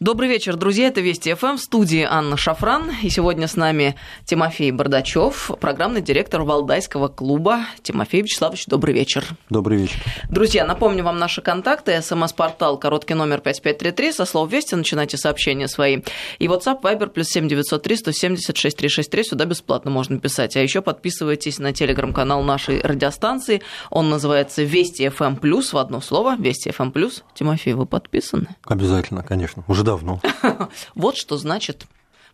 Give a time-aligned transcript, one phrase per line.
[0.00, 0.88] Добрый вечер, друзья.
[0.88, 2.90] Это Вести ФМ в студии Анна Шафран.
[3.04, 7.60] И сегодня с нами Тимофей Бардачев, программный директор Валдайского клуба.
[7.80, 9.24] Тимофей Вячеславович, добрый вечер.
[9.50, 10.02] Добрый вечер.
[10.28, 12.02] Друзья, напомню вам наши контакты.
[12.02, 14.12] СМС-портал, короткий номер 5533.
[14.12, 16.00] Со слов Вести начинайте сообщения свои.
[16.40, 19.22] И WhatsApp, Viber, плюс 7903 170 6363.
[19.22, 20.56] Сюда бесплатно можно писать.
[20.56, 23.62] А еще подписывайтесь на телеграм-канал нашей радиостанции.
[23.90, 26.34] Он называется Вести ФМ Плюс в одно слово.
[26.36, 27.22] Вести ФМ Плюс.
[27.34, 28.48] Тимофей, вы подписаны?
[28.64, 29.62] Обязательно, конечно.
[29.68, 30.20] Уже давно давно.
[30.94, 31.86] Вот что значит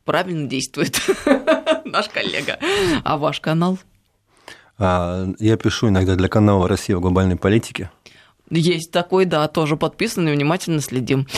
[0.04, 1.00] правильно действует
[1.84, 2.58] наш коллега.
[3.04, 3.78] А ваш канал?
[4.78, 7.90] А, я пишу иногда для канала «Россия в глобальной политике».
[8.52, 11.28] Есть такой, да, тоже подписанный, внимательно следим.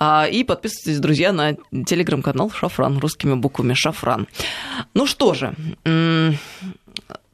[0.00, 4.26] А, и подписывайтесь, друзья, на телеграм-канал Шафран, русскими буквами Шафран.
[4.92, 5.54] Ну что же,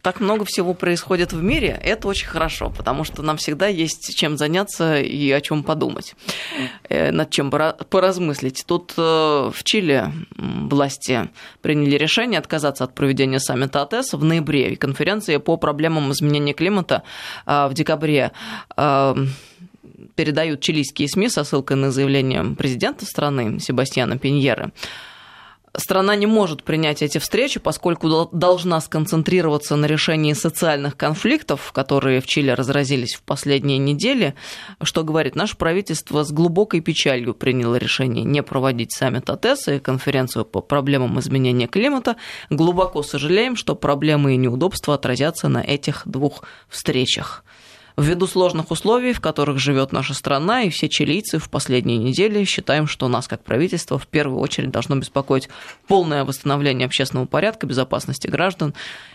[0.02, 4.36] так много всего происходит в мире, это очень хорошо, потому что нам всегда есть чем
[4.36, 6.14] заняться и о чем подумать,
[6.88, 8.64] э, над чем поразмыслить.
[8.66, 11.28] Тут э, в Чили власти
[11.60, 17.04] приняли решение отказаться от проведения саммита АТС в ноябре и конференции по проблемам изменения климата
[17.46, 18.32] э, в декабре
[20.16, 24.72] передают чилийские СМИ со ссылкой на заявление президента страны Себастьяна Пиньеры
[25.76, 32.26] страна не может принять эти встречи, поскольку должна сконцентрироваться на решении социальных конфликтов, которые в
[32.26, 34.34] Чили разразились в последние недели,
[34.82, 40.44] что говорит, наше правительство с глубокой печалью приняло решение не проводить саммит АТЭС и конференцию
[40.44, 42.16] по проблемам изменения климата.
[42.50, 47.44] Глубоко сожалеем, что проблемы и неудобства отразятся на этих двух встречах.
[47.96, 52.86] Ввиду сложных условий, в которых живет наша страна, и все чилийцы в последние недели считаем,
[52.86, 55.48] что нас, как правительство, в первую очередь должно беспокоить
[55.86, 58.74] полное восстановление общественного порядка, безопасности граждан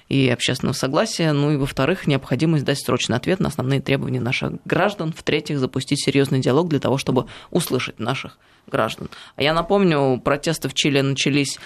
[0.10, 5.14] и общественного согласия, ну и, во-вторых, необходимость дать срочный ответ на основные требования наших граждан,
[5.16, 9.10] в-третьих, запустить серьезный диалог для того, чтобы услышать наших граждан.
[9.36, 11.60] А я напомню, протесты в Чили начались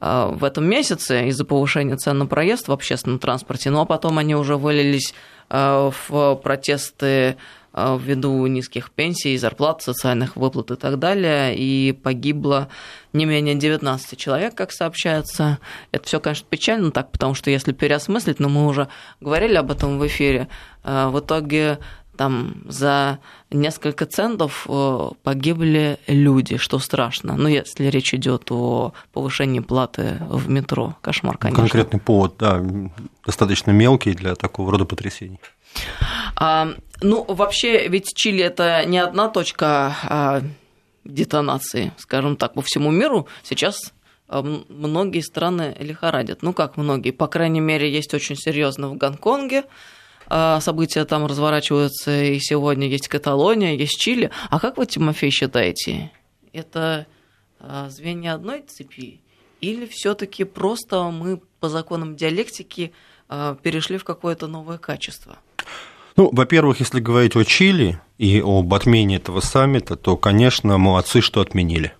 [0.00, 4.36] в этом месяце из-за повышения цен на проезд в общественном транспорте, ну а потом они
[4.36, 5.12] уже вылились
[5.50, 7.36] Э, в протесты
[7.72, 12.68] э, ввиду низких пенсий, зарплат, социальных выплат и так далее, и погибло
[13.14, 15.58] не менее 19 человек, как сообщается.
[15.90, 18.88] Это все, конечно, печально так, потому что если переосмыслить, но мы уже
[19.20, 20.48] говорили об этом в эфире,
[20.84, 21.78] э, в итоге
[22.18, 23.20] там за
[23.50, 24.66] несколько центов
[25.22, 27.36] погибли люди, что страшно.
[27.36, 30.96] Ну, если речь идет о повышении платы в метро.
[31.00, 31.62] Кошмар, конечно.
[31.62, 32.62] Конкретный повод, да,
[33.24, 35.38] достаточно мелкий для такого рода потрясений.
[36.36, 36.68] А,
[37.00, 40.42] ну, вообще, ведь Чили это не одна точка а,
[41.04, 43.28] детонации, скажем так, по всему миру.
[43.42, 43.92] Сейчас
[44.28, 46.42] а, многие страны лихорадят.
[46.42, 49.64] Ну, как многие, по крайней мере, есть очень серьезно в Гонконге,
[50.28, 54.30] события там разворачиваются, и сегодня есть Каталония, есть Чили.
[54.50, 56.10] А как вы, Тимофей, считаете,
[56.52, 57.06] это
[57.60, 59.20] а, звенья одной цепи?
[59.60, 62.92] Или все-таки просто мы по законам диалектики
[63.28, 65.38] а, перешли в какое-то новое качество?
[66.16, 71.40] Ну, во-первых, если говорить о Чили и об отмене этого саммита, то, конечно, молодцы, что
[71.40, 71.94] отменили.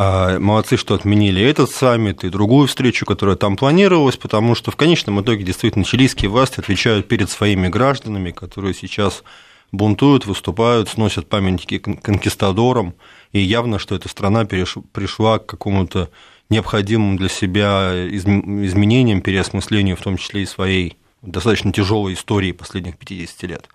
[0.00, 4.76] А, молодцы, что отменили этот саммит и другую встречу, которая там планировалась, потому что в
[4.76, 9.24] конечном итоге действительно чилийские власти отвечают перед своими гражданами, которые сейчас
[9.72, 12.94] бунтуют, выступают, сносят памятники конкистадорам,
[13.32, 16.10] и явно, что эта страна пришла к какому-то
[16.48, 23.42] необходимым для себя изменениям, переосмыслению, в том числе и своей достаточно тяжелой истории последних 50
[23.50, 23.68] лет.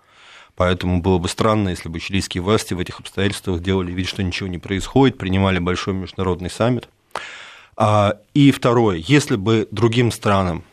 [0.55, 4.47] Поэтому было бы странно, если бы чилийские власти в этих обстоятельствах делали вид, что ничего
[4.47, 6.87] не происходит, принимали большой международный саммит.
[7.75, 10.63] А, и второе, если бы другим странам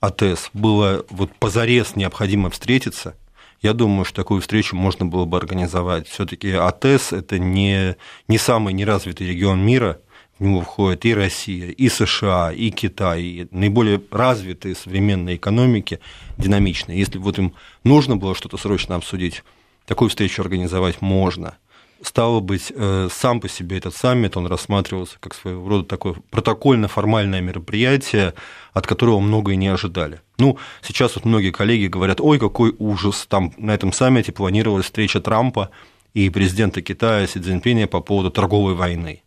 [0.00, 3.14] АТС было вот позарез необходимо встретиться,
[3.62, 6.08] я думаю, что такую встречу можно было бы организовать.
[6.08, 7.96] Все-таки АТС это не,
[8.26, 10.00] не самый неразвитый регион мира,
[10.40, 16.00] в него входят и Россия, и США, и Китай, и наиболее развитые современные экономики,
[16.38, 16.98] динамичные.
[16.98, 17.54] Если вот им
[17.84, 19.44] нужно было что-то срочно обсудить,
[19.84, 21.58] такую встречу организовать можно.
[22.02, 27.42] Стало быть, э, сам по себе этот саммит, он рассматривался как своего рода такое протокольно-формальное
[27.42, 28.32] мероприятие,
[28.72, 30.22] от которого многое не ожидали.
[30.38, 35.20] Ну, сейчас вот многие коллеги говорят, ой, какой ужас, там на этом саммите планировалась встреча
[35.20, 35.68] Трампа
[36.14, 39.22] и президента Китая Си Цзиньпиня по поводу торговой войны.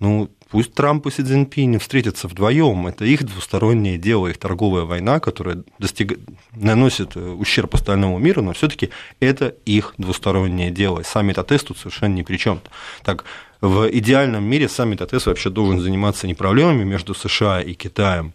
[0.00, 2.86] Ну, Пусть Трамп и Си Цзиньпинь встретятся вдвоем.
[2.86, 6.18] Это их двустороннее дело, их торговая война, которая достиг...
[6.54, 8.88] наносит э, ущерб остальному миру, но все-таки
[9.20, 11.02] это их двустороннее дело.
[11.02, 12.60] Саммит АТЭС тут совершенно ни при чем.
[13.02, 13.24] Так,
[13.60, 18.32] в идеальном мире саммит АТЭС вообще должен заниматься не проблемами между США и Китаем,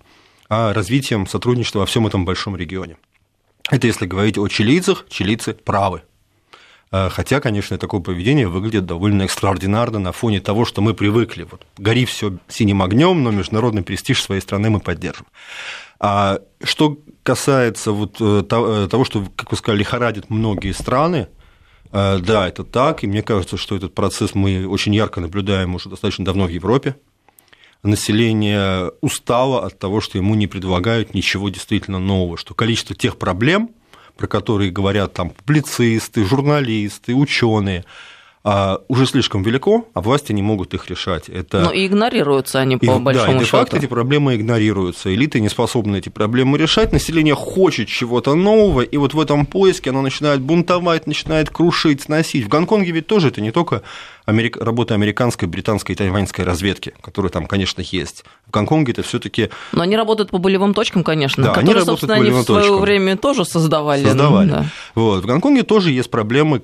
[0.49, 2.97] а развитием сотрудничества во всем этом большом регионе.
[3.71, 6.03] Это если говорить о чилийцах, чилийцы правы.
[6.95, 11.47] А, хотя, конечно, такое поведение выглядит довольно экстраординарно на фоне того, что мы привыкли.
[11.49, 15.25] Вот, гори все синим огнем, но международный престиж своей страны мы поддержим.
[15.99, 21.29] А что касается вот э, э, того, что, как вы сказали, лихорадит многие страны,
[21.91, 25.89] э, да, это так, и мне кажется, что этот процесс мы очень ярко наблюдаем уже
[25.89, 26.95] достаточно давно в Европе.
[27.81, 33.71] Население устало от того, что ему не предлагают ничего действительно нового, что количество тех проблем,
[34.17, 37.85] про которые говорят там публицисты, журналисты, ученые,
[38.45, 41.29] уже слишком велико, а власти не могут их решать.
[41.29, 41.61] Это...
[41.61, 43.77] Но и игнорируются они по и, большому да, и счету.
[43.77, 45.13] эти проблемы игнорируются.
[45.13, 46.91] Элиты не способны эти проблемы решать.
[46.91, 52.45] Население хочет чего-то нового, и вот в этом поиске оно начинает бунтовать, начинает крушить, сносить.
[52.45, 53.81] В Гонконге ведь тоже это не только
[54.25, 54.57] америк...
[54.57, 58.25] работа американской, британской и тайваньской разведки, которые там, конечно, есть.
[58.45, 61.85] В Гонконге это все таки Но они работают по болевым точкам, конечно, да, которые, они
[61.85, 64.03] собственно, они в свое время тоже создавали.
[64.03, 64.49] Создавали.
[64.49, 64.65] Да.
[64.95, 65.23] Вот.
[65.23, 66.61] В Гонконге тоже есть проблемы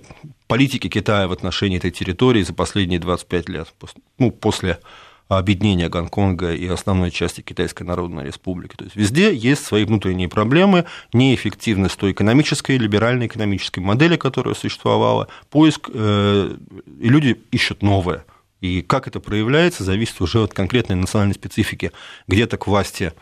[0.50, 3.74] политики Китая в отношении этой территории за последние 25 лет,
[4.18, 4.80] ну, после
[5.28, 8.76] объединения Гонконга и основной части Китайской Народной Республики.
[8.76, 15.28] То есть везде есть свои внутренние проблемы, неэффективность той экономической, либеральной экономической модели, которая существовала,
[15.52, 16.56] поиск, э,
[17.00, 18.26] и люди ищут новое.
[18.60, 21.92] И как это проявляется, зависит уже от конкретной национальной специфики.
[22.28, 23.14] Где-то к власти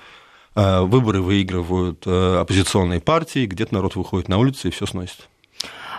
[0.55, 5.27] э, выборы выигрывают э, оппозиционные партии, где-то народ выходит на улицы и все сносит.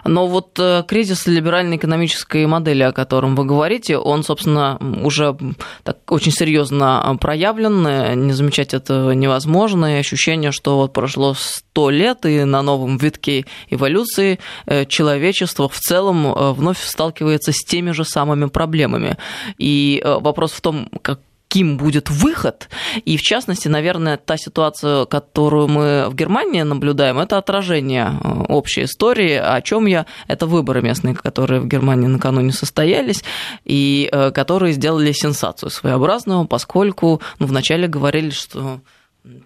[0.05, 5.37] Но вот э, кризис либеральной экономической модели, о котором вы говорите, он, собственно, уже
[5.83, 12.27] так очень серьезно проявлен, не замечать это невозможно, и ощущение, что вот прошло сто лет,
[12.27, 18.05] и на новом витке эволюции э, человечество в целом э, вновь сталкивается с теми же
[18.05, 19.17] самыми проблемами.
[19.59, 22.69] И вопрос в том, как каким будет выход.
[23.05, 28.85] И, в частности, наверное, та ситуация, которую мы в Германии наблюдаем, это отражение э, общей
[28.85, 29.33] истории.
[29.33, 30.05] О чем я?
[30.29, 33.25] Это выборы местные, которые в Германии накануне состоялись,
[33.65, 38.81] и э, которые сделали сенсацию своеобразную, поскольку ну, вначале говорили, что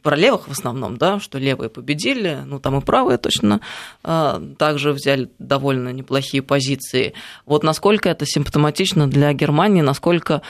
[0.02, 3.60] про левых в основном, да, что левые победили, ну там и правые точно
[4.04, 7.14] э, также взяли довольно неплохие позиции.
[7.46, 10.42] Вот насколько это симптоматично для Германии, насколько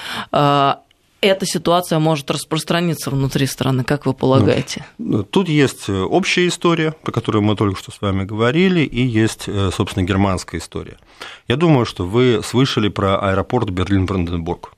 [1.22, 4.84] эта ситуация может распространиться внутри страны, как вы полагаете?
[4.98, 9.00] Ну, тут есть э, общая история, про которую мы только что с вами говорили, и
[9.00, 10.98] есть, э, собственно, германская история.
[11.48, 14.74] Я думаю, что вы слышали про аэропорт Берлин-Бранденбург.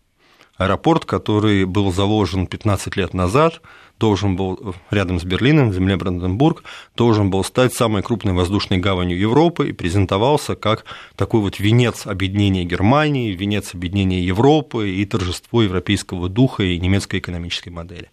[0.56, 3.60] Аэропорт, который был заложен 15 лет назад–
[3.98, 6.64] должен был рядом с Берлином, в земле Бранденбург,
[6.96, 10.84] должен был стать самой крупной воздушной гаванью Европы и презентовался как
[11.16, 17.70] такой вот венец объединения Германии, венец объединения Европы и торжество европейского духа и немецкой экономической
[17.70, 18.10] модели.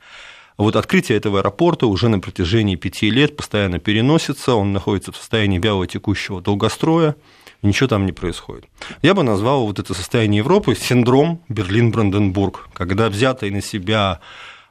[0.57, 5.57] Вот открытие этого аэропорта уже на протяжении пяти лет постоянно переносится, он находится в состоянии
[5.57, 7.16] вяло текущего долгостроя,
[7.63, 8.66] ничего там не происходит.
[9.01, 14.19] Я бы назвал вот это состояние Европы синдром Берлин-Бранденбург, когда взятые на себя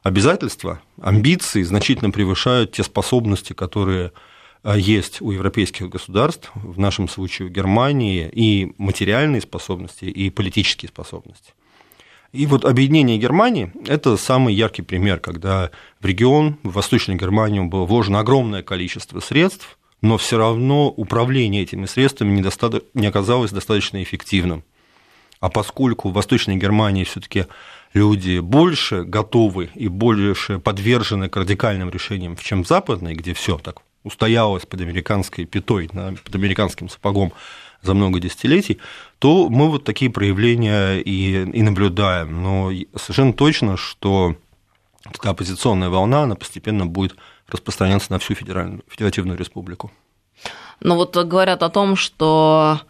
[0.03, 4.11] обязательства, амбиции значительно превышают те способности, которые
[4.63, 10.89] э, есть у европейских государств, в нашем случае у Германии, и материальные способности, и политические
[10.89, 11.53] способности.
[12.31, 15.69] И вот объединение Германии– это самый яркий пример, когда
[15.99, 21.85] в регион, в Восточной Германии было вложено огромное количество средств, но все равно управление этими
[21.85, 22.43] средствами
[22.93, 24.63] не оказалось достаточно эффективным.
[25.41, 27.45] А поскольку в Восточной Германии все-таки
[27.93, 33.81] люди больше готовы и больше подвержены к радикальным решениям, чем в западной, где все так
[34.03, 37.33] устоялось под американской пятой, под американским сапогом
[37.81, 38.79] за много десятилетий,
[39.19, 42.41] то мы вот такие проявления и, и наблюдаем.
[42.41, 44.35] Но совершенно точно, что
[45.05, 47.15] эта оппозиционная волна, она постепенно будет
[47.47, 49.91] распространяться на всю федеральную, федеративную республику.
[50.79, 52.81] Но вот говорят о том, что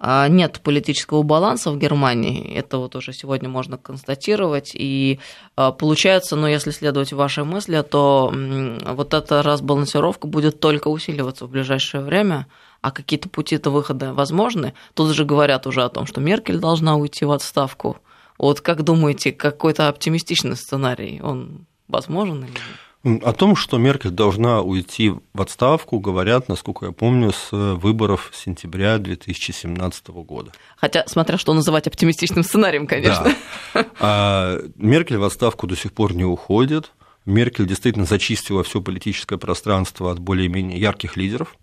[0.00, 5.20] нет политического баланса в Германии, это вот уже сегодня можно констатировать, и
[5.56, 11.50] а, получается, ну, если следовать вашей мысли, то вот эта разбалансировка будет только усиливаться в
[11.50, 12.46] ближайшее время,
[12.82, 14.74] а какие-то пути-то выхода возможны.
[14.94, 17.96] Тут же говорят уже о том, что Меркель должна уйти в отставку.
[18.38, 22.85] Вот как думаете, какой-то оптимистичный сценарий, он возможен или нет?
[23.06, 28.98] О том, что Меркель должна уйти в отставку, говорят, насколько я помню, с выборов сентября
[28.98, 30.50] 2017 года.
[30.76, 33.32] Хотя, смотря что называть оптимистичным сценарием, конечно.
[33.74, 33.86] Да.
[34.00, 36.90] А Меркель в отставку до сих пор не уходит.
[37.26, 41.56] Меркель действительно зачистила все политическое пространство от более-менее ярких лидеров,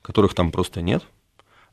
[0.00, 1.04] которых там просто нет.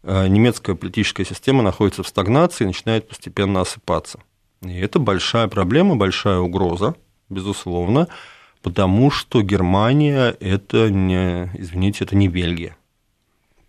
[0.03, 4.19] А немецкая политическая система находится в стагнации и начинает постепенно осыпаться.
[4.63, 6.95] И это большая проблема, большая угроза,
[7.29, 8.09] безусловно
[8.67, 12.75] потому что Германия это не, извините, это не Бельгия.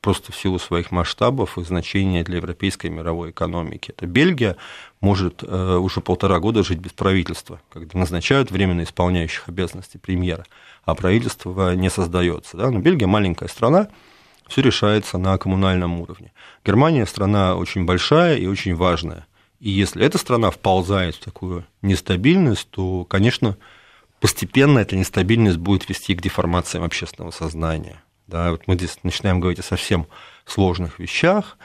[0.00, 3.92] Просто в силу своих масштабов и значения для европейской мировой экономики.
[3.96, 4.56] Это Бельгия
[5.00, 10.44] может э, уже полтора года жить без правительства, когда назначают временно исполняющих обязанности премьера,
[10.84, 12.56] а правительство не создается.
[12.56, 12.68] Да?
[12.68, 13.90] Но Бельгия маленькая страна,
[14.48, 16.32] все решается на коммунальном уровне.
[16.64, 19.28] Германия страна очень большая и очень важная.
[19.60, 23.56] И если эта страна вползает в такую нестабильность, то, конечно,
[24.20, 28.02] постепенно эта нестабильность будет вести к деформациям общественного сознания.
[28.26, 30.06] Да, вот мы здесь начинаем говорить о совсем
[30.44, 31.56] сложных вещах.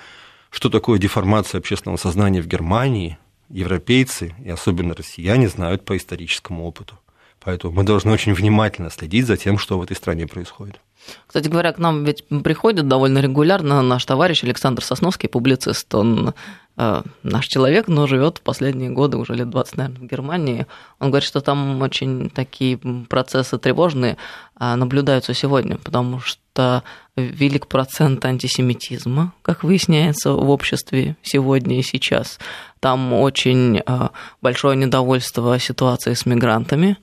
[0.50, 3.17] Что такое деформация общественного сознания в Германии,
[3.50, 7.00] европейцы и особенно россияне знают по историческому опыту.
[7.43, 10.79] Поэтому мы должны очень внимательно следить за тем, что в этой стране происходит.
[11.27, 15.93] Кстати говоря, к нам ведь приходит довольно регулярно наш товарищ Александр Сосновский, публицист.
[15.93, 16.33] Он
[16.75, 20.65] наш человек, но живет в последние годы, уже лет 20, наверное, в Германии.
[21.00, 24.18] Он говорит, что там очень такие процессы тревожные
[24.60, 26.84] э, наблюдаются сегодня, потому что
[27.15, 32.39] велик процент антисемитизма, как выясняется, в обществе сегодня и сейчас.
[32.80, 34.10] Там очень э,
[34.42, 36.98] большое недовольство ситуацией с мигрантами.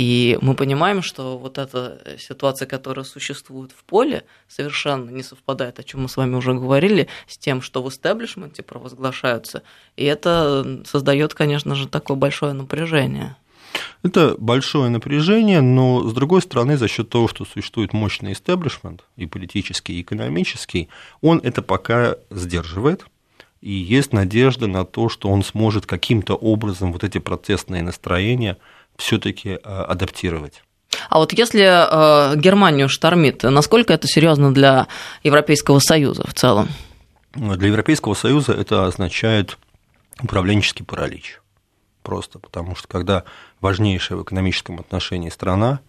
[0.00, 5.82] И мы понимаем, что вот эта ситуация, которая существует в поле, совершенно не совпадает, о
[5.82, 9.62] чем мы с вами уже говорили, с тем, что в истеблишменте провозглашаются.
[9.98, 13.36] И это создает, конечно же, такое большое напряжение.
[14.02, 19.26] Это большое напряжение, но, с другой стороны, за счет того, что существует мощный истеблишмент, и
[19.26, 20.88] политический, и экономический,
[21.20, 23.04] он это пока сдерживает,
[23.60, 28.56] и есть надежда на то, что он сможет каким-то образом вот эти протестные настроения
[29.00, 30.62] все-таки э, адаптировать.
[31.08, 34.86] А вот если э, Германию штормит, насколько это серьезно для
[35.22, 36.68] Европейского Союза в целом?
[37.34, 39.56] Для Европейского Союза это означает
[40.22, 41.40] управленческий паралич.
[42.02, 43.24] Просто потому что когда
[43.60, 45.80] важнейшая в экономическом отношении страна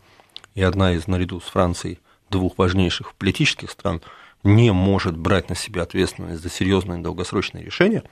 [0.56, 2.00] и одна из, наряду с Францией,
[2.30, 4.01] двух важнейших политических стран,
[4.44, 8.03] не может брать на себя ответственность за серьезные долгосрочные решения,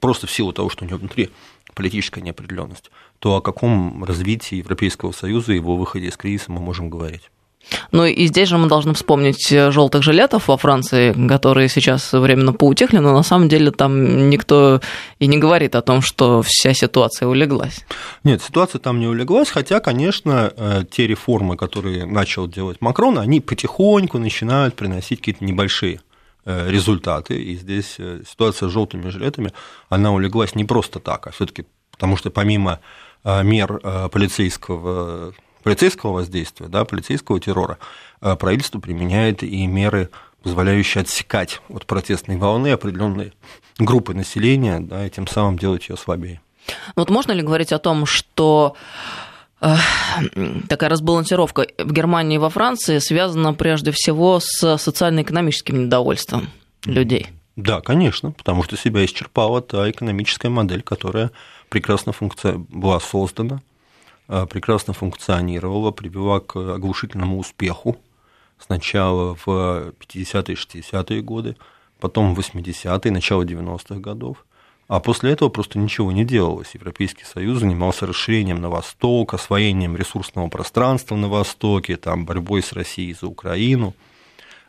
[0.00, 1.30] просто в силу того, что у нее внутри
[1.74, 6.90] политическая неопределенность, то о каком развитии Европейского Союза и его выходе из кризиса мы можем
[6.90, 7.30] говорить?
[7.92, 12.98] Ну и здесь же мы должны вспомнить желтых жилетов во Франции, которые сейчас временно поутихли,
[12.98, 14.80] но на самом деле там никто
[15.18, 17.84] и не говорит о том, что вся ситуация улеглась.
[18.22, 23.40] Нет, ситуация там не улеглась, хотя, конечно, э, те реформы, которые начал делать Макрон, они
[23.40, 26.13] потихоньку начинают приносить какие-то небольшие э,
[26.44, 27.42] результаты.
[27.42, 29.52] И здесь э, ситуация с желтыми жилетами,
[29.88, 32.80] она улеглась не просто так, а все-таки потому что помимо
[33.24, 33.78] мер
[34.10, 35.32] полицейского
[35.64, 37.78] полицейского воздействия, да, полицейского террора,
[38.20, 40.10] э, правительство применяет и меры,
[40.42, 43.32] позволяющие отсекать от протестной волны определенные
[43.78, 46.40] группы населения, да, и тем самым делать ее слабее.
[46.94, 49.33] Вот можно ли говорить о том, что э,
[50.68, 56.48] такая разбалансировка в Германии и во Франции связана прежде всего с социально-экономическим недовольством
[56.84, 57.28] людей?
[57.56, 61.30] Да, конечно, потому что себя исчерпала та экономическая модель, которая
[61.68, 63.60] прекрасно функция была создана
[64.28, 67.96] Э, прекрасно функционировала, привела к оглушительному успеху
[68.58, 71.56] сначала в 50-е, 60-е годы,
[72.00, 74.46] потом в 80-е, начало 90-х годов.
[74.86, 76.74] А после этого просто ничего не делалось.
[76.74, 83.14] Европейский Союз занимался расширением на восток, освоением ресурсного пространства на востоке, там, борьбой с Россией
[83.14, 83.94] за Украину.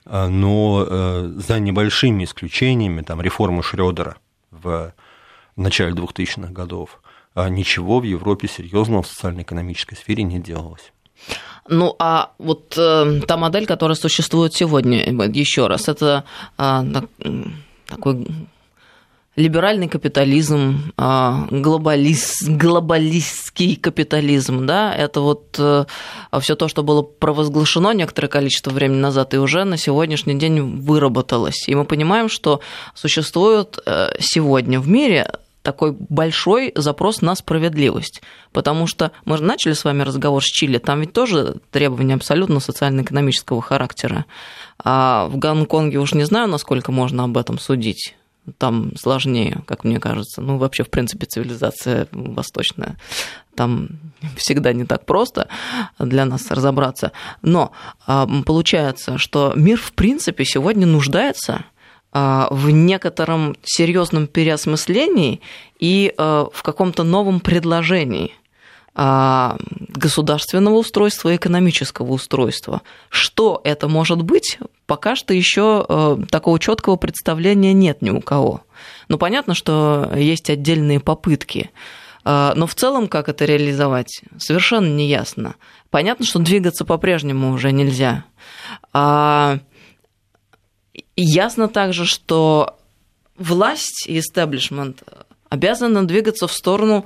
[0.06, 4.18] Э, но э, за небольшими исключениями, там, реформы Шрёдера
[4.52, 4.94] в
[5.56, 7.02] начале 2000-х годов,
[7.34, 10.92] а ничего в Европе серьезного в социально-экономической сфере не делалось.
[11.68, 16.24] Ну, а вот э, та модель, которая существует сегодня, еще раз, это
[16.58, 16.84] э,
[17.88, 18.28] такой
[19.36, 25.86] либеральный капитализм, э, глобалист, глобалистский капитализм, да, это вот э,
[26.40, 31.68] все то, что было провозглашено некоторое количество времени назад и уже на сегодняшний день выработалось.
[31.68, 32.62] И мы понимаем, что
[32.94, 35.28] существует э, сегодня в мире
[35.66, 38.22] такой большой запрос на справедливость.
[38.54, 42.60] Потому что мы же начали с вами разговор с Чили, там ведь тоже требования абсолютно
[42.60, 44.26] социально-экономического характера.
[44.78, 48.16] А в Гонконге уж не знаю, насколько можно об этом судить.
[48.58, 50.42] Там сложнее, как мне кажется.
[50.42, 52.98] Ну, вообще, в принципе, цивилизация восточная.
[53.56, 53.90] Там
[54.36, 55.48] всегда не так просто
[55.98, 57.12] для нас разобраться.
[57.42, 57.72] Но
[58.06, 61.66] а, получается, что мир, в принципе, сегодня нуждается
[62.12, 65.42] а, в некотором серьезном переосмыслении
[65.80, 68.34] и а, в каком-то новом предложении
[68.96, 72.82] государственного устройства и экономического устройства.
[73.10, 78.62] Что это может быть, пока что еще такого четкого представления нет ни у кого.
[79.10, 81.72] Ну, понятно, что есть отдельные попытки.
[82.24, 85.56] Но в целом, как это реализовать, совершенно не ясно.
[85.90, 88.24] Понятно, что двигаться по-прежнему уже нельзя.
[91.18, 92.78] Ясно также, что
[93.38, 95.04] власть и истеблишмент
[95.50, 97.06] обязаны двигаться в сторону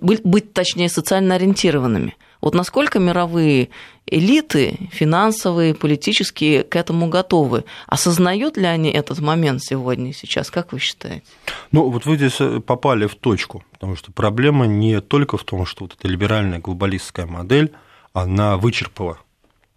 [0.00, 2.16] быть, быть точнее социально ориентированными.
[2.40, 3.70] Вот насколько мировые
[4.06, 7.64] элиты, финансовые, политические, к этому готовы?
[7.86, 10.50] Осознают ли они этот момент сегодня и сейчас?
[10.50, 11.24] Как вы считаете?
[11.72, 15.66] Ну, вот вы здесь э, попали в точку, потому что проблема не только в том,
[15.66, 17.72] что вот эта либеральная глобалистская модель,
[18.12, 19.18] она вычерпала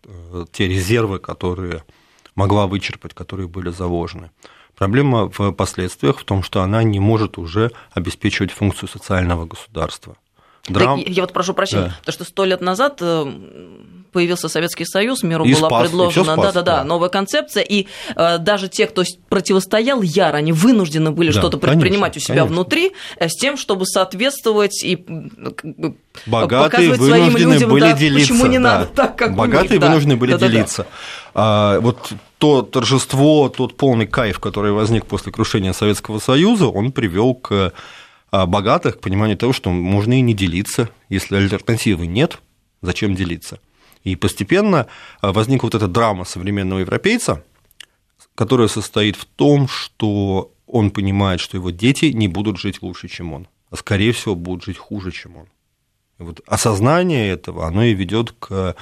[0.05, 1.83] э, те резервы, которые
[2.35, 4.31] могла вычерпать, которые были заложены.
[4.81, 10.17] Проблема в последствиях в том, что она не может уже обеспечивать функцию социального государства.
[10.67, 10.99] Драм...
[10.99, 11.95] Так, я вот прошу прощения, да.
[11.99, 13.25] потому что сто лет назад э,
[14.11, 18.37] появился Советский Союз, миру и была спас, предложена да, да, да, новая концепция, и э,
[18.37, 22.55] даже те, кто противостоял яро, они вынуждены были да, что-то предпринимать конечно, у себя конечно.
[22.55, 25.91] внутри э, с тем, чтобы соответствовать и э,
[26.25, 28.63] Богатые показывать своим людям, были да, делиться, почему не да.
[28.63, 30.83] надо так, как Богатые у них, вынуждены да, были да, делиться.
[30.83, 30.95] Да, да.
[31.33, 37.33] А, вот то торжество, тот полный кайф, который возник после крушения Советского Союза, он привел
[37.33, 37.71] к
[38.31, 40.89] богатых к пониманию того, что можно и не делиться.
[41.09, 42.39] Если альтернативы нет,
[42.81, 43.59] зачем делиться?
[44.03, 44.87] И постепенно
[45.21, 47.43] а, возникла вот эта драма современного европейца,
[48.35, 53.33] которая состоит в том, что он понимает, что его дети не будут жить лучше, чем
[53.33, 55.45] он, а скорее всего будут жить хуже, чем он.
[56.19, 58.75] И вот осознание этого, оно и ведет к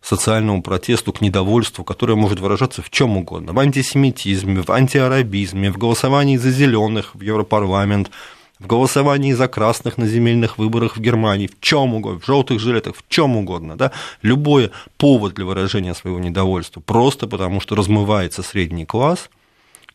[0.00, 5.78] социальному протесту, к недовольству, которое может выражаться в чем угодно, в антисемитизме, в антиарабизме, в
[5.78, 8.10] голосовании за зеленых в Европарламент,
[8.58, 12.96] в голосовании за красных на земельных выборах в Германии, в чем угодно, в желтых жилетах,
[12.96, 18.86] в чем угодно, да, любой повод для выражения своего недовольства, просто потому что размывается средний
[18.86, 19.28] класс,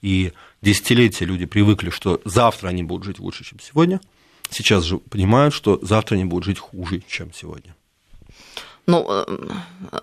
[0.02, 4.00] и десятилетия люди привыкли, что завтра они будут жить лучше, чем сегодня,
[4.50, 7.76] сейчас же понимают, что завтра они будут жить хуже, чем сегодня.
[8.88, 9.26] Ну, э,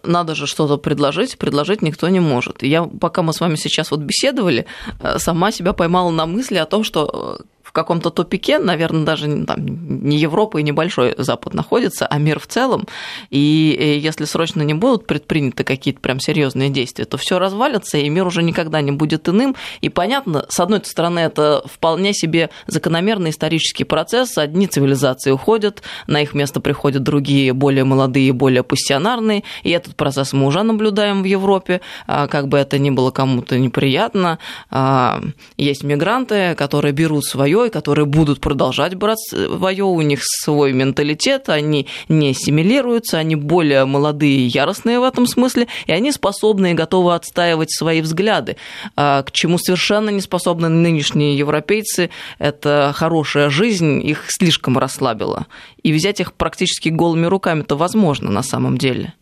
[0.04, 2.62] надо же что-то предложить, предложить никто не может.
[2.62, 4.66] Я, пока мы с вами сейчас вот беседовали,
[5.00, 7.44] э, сама себя поймала на мысли о том, что э,
[7.78, 9.64] каком-то тупике, наверное, даже там,
[10.04, 12.86] не Европа и небольшой Запад находится, а мир в целом.
[13.30, 18.26] И если срочно не будут предприняты какие-то прям серьезные действия, то все развалится, и мир
[18.26, 19.54] уже никогда не будет иным.
[19.80, 24.36] И понятно, с одной стороны, это вполне себе закономерный исторический процесс.
[24.38, 29.44] Одни цивилизации уходят, на их место приходят другие, более молодые, более пассионарные.
[29.62, 31.80] И этот процесс мы уже наблюдаем в Европе.
[32.06, 34.38] А, как бы это ни было кому-то неприятно,
[34.70, 35.22] а,
[35.56, 41.48] есть мигранты, которые берут свое и которые будут продолжать брать свое, у них свой менталитет,
[41.48, 46.74] они не ассимилируются, они более молодые и яростные в этом смысле, и они способны и
[46.74, 48.56] готовы отстаивать свои взгляды,
[48.96, 52.10] а, к чему совершенно не способны нынешние европейцы.
[52.38, 55.46] Это хорошая жизнь, их слишком расслабила.
[55.82, 59.14] И взять их практически голыми руками-то возможно на самом деле.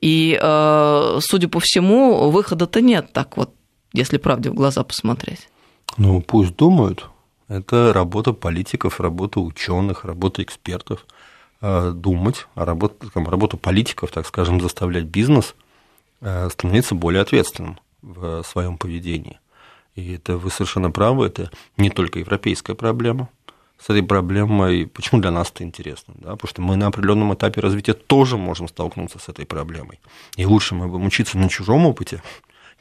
[0.00, 3.54] И, а, судя по всему, выхода-то нет так вот,
[3.92, 5.48] если правде в глаза посмотреть.
[5.96, 7.08] Ну, пусть думают.
[7.48, 11.06] Это работа политиков, работа ученых, работа экспертов
[11.60, 15.54] э, думать, а работа, там, работа политиков, так скажем, заставлять бизнес
[16.20, 19.38] э, становиться более ответственным в своем поведении.
[19.94, 23.28] И это вы совершенно правы, это не только европейская проблема.
[23.78, 26.14] С этой проблемой, почему для нас это интересно?
[26.16, 26.32] Да?
[26.32, 30.00] Потому что мы на определенном этапе развития тоже можем столкнуться с этой проблемой.
[30.36, 32.22] И лучше мы будем учиться на чужом опыте,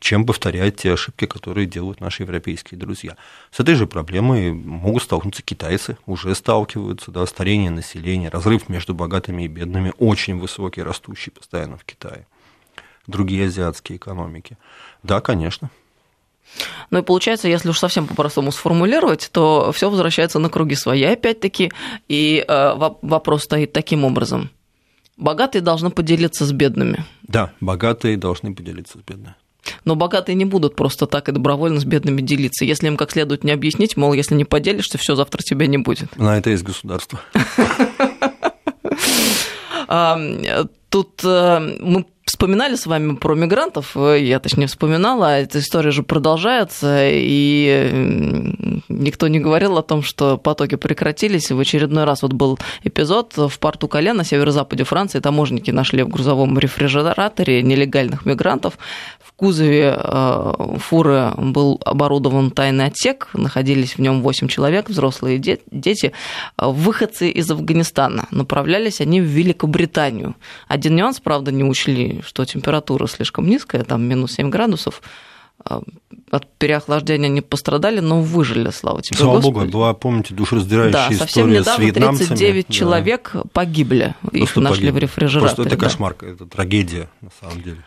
[0.03, 3.15] чем повторять те ошибки, которые делают наши европейские друзья.
[3.51, 9.43] С этой же проблемой могут столкнуться китайцы, уже сталкиваются, да, старение населения, разрыв между богатыми
[9.43, 12.27] и бедными очень высокий, растущий постоянно в Китае.
[13.07, 14.57] Другие азиатские экономики.
[15.03, 15.69] Да, конечно.
[16.89, 21.71] Ну и получается, если уж совсем по-простому сформулировать, то все возвращается на круги свои опять-таки,
[22.09, 24.49] и э, вопрос стоит таким образом.
[25.15, 27.05] Богатые должны поделиться с бедными.
[27.21, 29.35] Да, богатые должны поделиться с бедными.
[29.85, 32.65] Но богатые не будут просто так и добровольно с бедными делиться.
[32.65, 36.17] Если им как следует не объяснить, мол, если не поделишься, все завтра тебя не будет.
[36.17, 37.19] На это есть государство.
[40.93, 42.05] Тут э, мы
[42.43, 49.39] вспоминали с вами про мигрантов, я точнее вспоминала, эта история же продолжается, и никто не
[49.39, 51.51] говорил о том, что потоки прекратились.
[51.51, 56.09] В очередной раз вот был эпизод в порту Кале на северо-западе Франции, таможенники нашли в
[56.09, 58.77] грузовом рефрижераторе нелегальных мигрантов,
[59.43, 66.13] кузове э, фуры был оборудован тайный отсек, находились в нем 8 человек, взрослые дети,
[66.57, 68.27] выходцы из Афганистана.
[68.31, 70.35] Направлялись они в Великобританию.
[70.69, 75.01] Один нюанс, правда, не учли, что температура слишком низкая, там минус 7 градусов,
[76.31, 79.53] от переохлаждения не пострадали, но выжили, слава тебе, Слава Господи.
[79.53, 82.27] Богу, была, помните, душераздирающая да, совсем история недавно с вьетнамцами.
[82.27, 82.73] 39 Да.
[82.73, 84.91] человек погибли, их Просто нашли погибли.
[84.91, 85.55] в рефрижераторе.
[85.55, 85.85] Просто это да.
[85.85, 87.77] кошмар, это трагедия, на самом деле.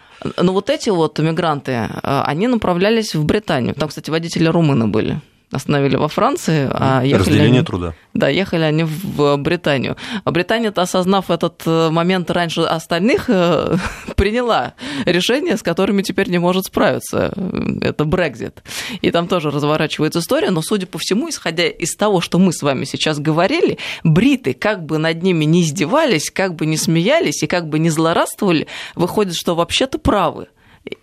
[0.40, 1.88] Но вот эти вот мигранты, э,
[2.24, 3.74] они направлялись в Британию.
[3.74, 5.20] Там, кстати, водители румыны были.
[5.52, 7.94] Остановили во Франции, а ехали Разделение они- труда.
[8.14, 9.96] Да, ехали они в Британию.
[10.24, 13.76] А Британия-то, осознав этот э, момент раньше остальных, э,
[14.16, 17.32] приняла решения, с которыми теперь не может справиться.
[17.80, 18.64] Это Брекзит.
[19.02, 22.60] И там тоже разворачивается история, но, судя по всему, исходя из того, что мы с
[22.62, 27.46] вами сейчас говорили, бриты, как бы над ними не издевались, как бы не смеялись и
[27.46, 30.48] как бы не злорадствовали, выходит, что вообще-то правы.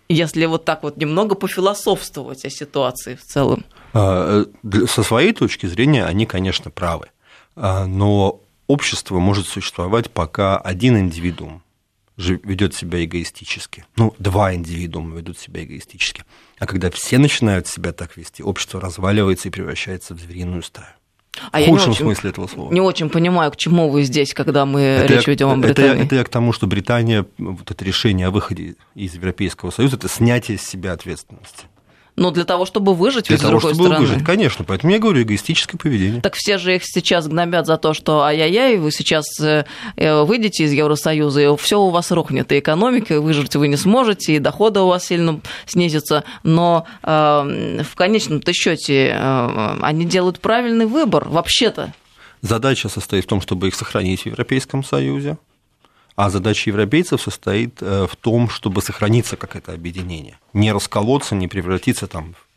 [0.10, 3.64] Если вот так вот немного пофилософствовать о ситуации в целом.
[3.94, 7.08] А, э, Со своей точки зрения они, конечно, правы.
[7.56, 11.62] А, Но общество может существовать, пока один индивидуум
[12.18, 13.86] ведет себя эгоистически.
[13.98, 16.24] Ну, два индивидуума ведут себя эгоистически.
[16.60, 20.88] А когда все начинают себя так вести, общество разваливается и превращается в звериную стаю.
[21.52, 22.72] А в я худшем очень- смысле этого слова.
[22.72, 25.68] Не очень понимаю, к чему вы здесь, когда мы Это речь я- ведем о это
[25.68, 26.06] я- Британии.
[26.06, 30.08] Это я к тому, что Британия, вот это решение о выходе из Европейского Союза, это
[30.08, 31.66] снятие с себя ответственности.
[32.16, 34.06] Но для того, чтобы выжить, Для ведь с того, другой чтобы стороны.
[34.06, 34.64] выжить, конечно.
[34.64, 36.22] Поэтому я говорю, эгоистическое поведение.
[36.22, 40.66] Так все же их сейчас гнобят за то, что ай-яй-яй, вы сейчас э, э, выйдете
[40.66, 44.40] из Евросоюза, и все у вас рухнет, и экономика, и выжить вы не сможете, и
[44.40, 46.24] доходы у вас сильно снизятся.
[46.44, 47.08] Но э,
[47.84, 51.94] в конечном-то счете э, они делают правильный выбор, вообще-то.
[52.42, 55.38] Задача состоит в том, чтобы их сохранить в Европейском Союзе,
[56.16, 61.48] а задача европейцев состоит э, в том, чтобы сохраниться как это объединение, не расколоться, не
[61.48, 62.54] превратиться там в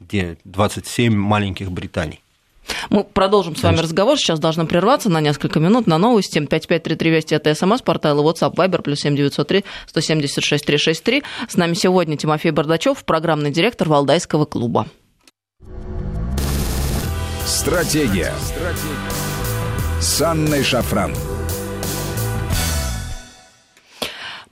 [0.00, 2.20] где 27 маленьких Британий.
[2.88, 3.82] Мы продолжим с вами Конечно.
[3.82, 4.18] разговор.
[4.18, 6.38] Сейчас должны прерваться на несколько минут на новости.
[6.38, 11.22] 5533 Вести это смс, портал и WhatsApp, Viber, плюс 7903 176 363.
[11.48, 14.86] С нами сегодня Тимофей Бардачев, программный директор Валдайского клуба.
[17.44, 18.32] Стратегия.
[20.00, 21.12] С Анной Шафран.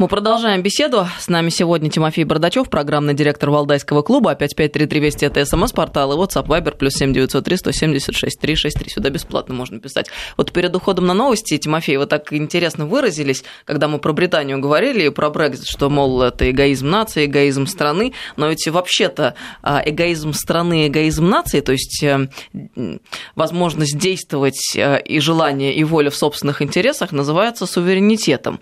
[0.02, 1.06] Мы продолжаем беседу.
[1.20, 4.32] С нами сегодня Тимофей Бардачев, программный директор Валдайского клуба.
[4.32, 8.90] Опять 5533 Вести это смс, портал и WhatsApp, Viber, плюс 7903 176 363.
[8.90, 10.08] Сюда бесплатно можно писать.
[10.36, 15.04] Вот перед уходом на новости, Тимофей, вы так интересно выразились, когда мы про Британию говорили
[15.04, 20.32] и про Брекзит, что, мол, это эгоизм нации, эгоизм страны, но ведь вообще-то а, эгоизм
[20.32, 22.26] страны, эгоизм нации, то есть э,
[23.36, 28.58] возможность действовать э, и желание, и воля в собственных интересах называется суверенитетом.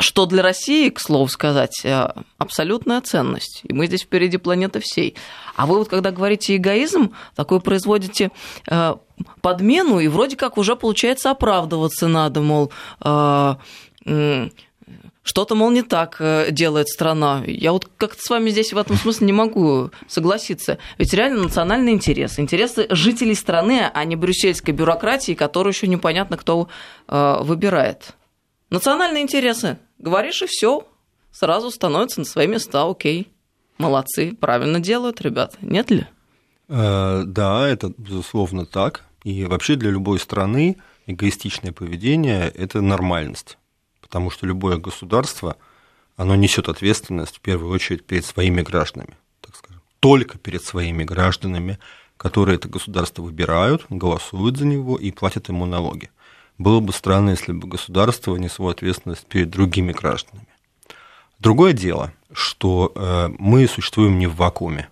[0.00, 2.08] Что для России, к слову сказать, э,
[2.38, 3.60] абсолютная ценность.
[3.64, 5.14] И мы здесь впереди планеты всей.
[5.56, 8.30] А вы вот когда говорите эгоизм, такой производите
[8.66, 8.94] э,
[9.42, 12.72] подмену, и вроде как уже получается оправдываться надо, мол,
[13.04, 13.56] э,
[15.22, 17.44] что-то, мол, не так делает страна.
[17.46, 20.78] Я вот как-то с вами здесь в этом смысле не могу согласиться.
[20.96, 26.68] Ведь реально национальный интерес, интересы жителей страны, а не брюссельской бюрократии, которую еще непонятно кто
[27.06, 28.14] выбирает.
[28.70, 29.78] Национальные интересы.
[30.00, 30.86] Говоришь, и все.
[31.30, 32.88] Сразу становятся на свои места.
[32.88, 33.30] Окей.
[33.76, 34.34] Молодцы.
[34.40, 35.58] Правильно делают, ребята.
[35.60, 36.06] Нет ли?
[36.68, 39.04] Э, Да, это безусловно так.
[39.24, 43.58] И вообще для любой страны эгоистичное поведение– это нормальность.
[44.00, 45.56] Потому что любое государство,
[46.16, 49.82] оно несет ответственность в первую очередь перед своими гражданами, так скажем.
[50.00, 51.78] Только перед своими гражданами,
[52.16, 56.10] которые это государство выбирают, голосуют за него и платят ему налоги.
[56.60, 60.46] Было бы странно, если бы государство несло ответственность перед другими гражданами.
[61.38, 64.90] Другое дело, что э, мы существуем не в вакууме.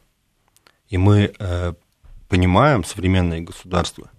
[0.88, 1.74] И мы э,
[2.30, 4.10] понимаем, современные государства,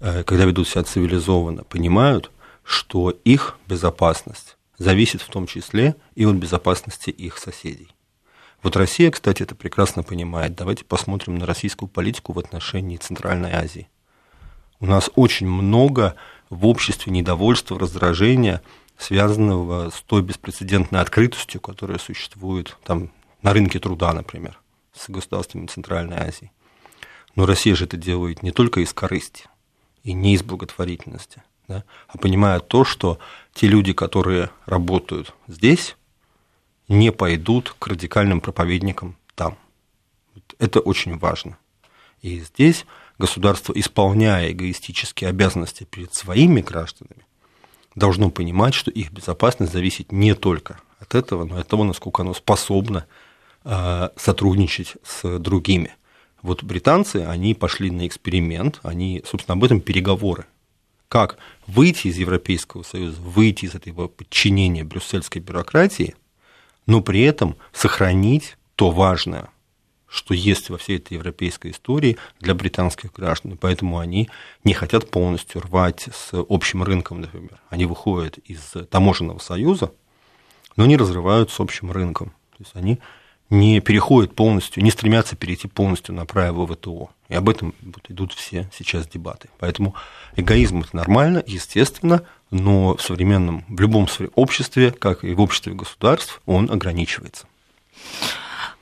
[0.00, 2.30] э, когда ведут себя цивилизованно, понимают,
[2.64, 7.94] что их безопасность зависит в том числе и от безопасности их соседей.
[8.62, 10.54] Вот Россия, кстати, это прекрасно понимает.
[10.54, 13.90] Давайте посмотрим на российскую политику в отношении Центральной Азии.
[14.80, 16.16] У нас очень много
[16.50, 18.62] в обществе недовольства, раздражения,
[18.98, 23.10] связанного с той беспрецедентной открытостью, которая существует там,
[23.40, 24.60] на рынке труда, например,
[24.92, 26.52] с государствами Центральной Азии.
[27.36, 29.46] Но Россия же это делает не только из корысти
[30.02, 33.18] и не из благотворительности, да, а понимая то, что
[33.54, 35.96] те люди, которые работают здесь,
[36.88, 39.56] не пойдут к радикальным проповедникам там.
[40.58, 41.56] Это очень важно.
[42.20, 42.84] И здесь
[43.20, 47.24] государство, исполняя эгоистические обязанности перед своими гражданами,
[47.94, 52.22] должно понимать, что их безопасность зависит не только от этого, но и от того, насколько
[52.22, 53.06] оно способно
[53.64, 55.94] э, сотрудничать с другими.
[56.42, 60.46] Вот британцы, они пошли на эксперимент, они, собственно, об этом переговоры.
[61.08, 66.14] Как выйти из Европейского Союза, выйти из этого подчинения брюссельской бюрократии,
[66.86, 69.50] но при этом сохранить то важное,
[70.10, 73.56] что есть во всей этой европейской истории для британских граждан.
[73.56, 74.28] Поэтому они
[74.64, 77.60] не хотят полностью рвать с общим рынком, например.
[77.70, 79.92] Они выходят из таможенного союза,
[80.76, 82.30] но не разрывают с общим рынком.
[82.56, 82.98] То есть они
[83.50, 87.10] не переходят полностью, не стремятся перейти полностью на правила ВТО.
[87.28, 89.48] И об этом вот идут все сейчас дебаты.
[89.58, 89.94] Поэтому
[90.34, 96.40] эгоизм это нормально, естественно, но в современном, в любом обществе, как и в обществе государств,
[96.46, 97.46] он ограничивается.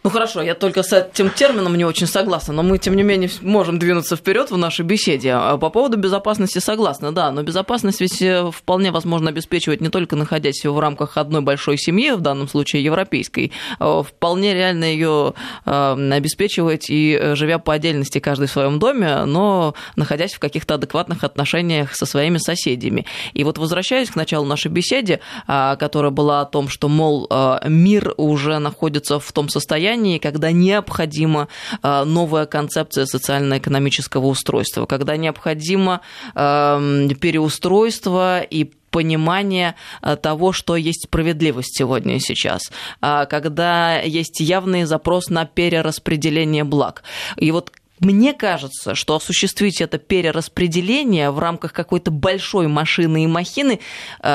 [0.04, 3.28] Ну хорошо, я только с этим термином не очень согласна, но мы, тем не менее,
[3.40, 5.32] можем двинуться вперед в нашей беседе.
[5.32, 10.14] А по поводу безопасности согласна, да, но безопасность ведь э, вполне возможно обеспечивать не только
[10.14, 15.34] находясь в рамках одной большой семьи, в данном случае европейской, а вполне реально ее
[15.66, 20.74] э, обеспечивать и э, живя по отдельности каждый в своем доме, но находясь в каких-то
[20.74, 23.04] адекватных отношениях со своими соседями.
[23.34, 27.28] И вот возвращаясь к началу нашей беседы, а, которая была о том, что, мол,
[27.66, 31.48] мир уже находится в том состоянии, состоянии, когда необходима
[31.82, 36.00] а, новая концепция социально-экономического устройства, когда необходимо
[36.34, 42.60] эм, переустройство и понимание а, того, что есть справедливость сегодня и сейчас,
[43.00, 47.02] а, когда есть явный запрос на перераспределение благ.
[47.36, 53.80] И вот мне кажется, что осуществить это перераспределение в рамках какой-то большой машины и махины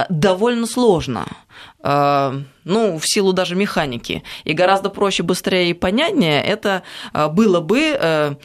[0.10, 1.28] довольно сложно.
[1.84, 4.24] Э, ну, в силу даже механики.
[4.46, 8.36] И гораздо проще, быстрее и понятнее это э, было бы, э,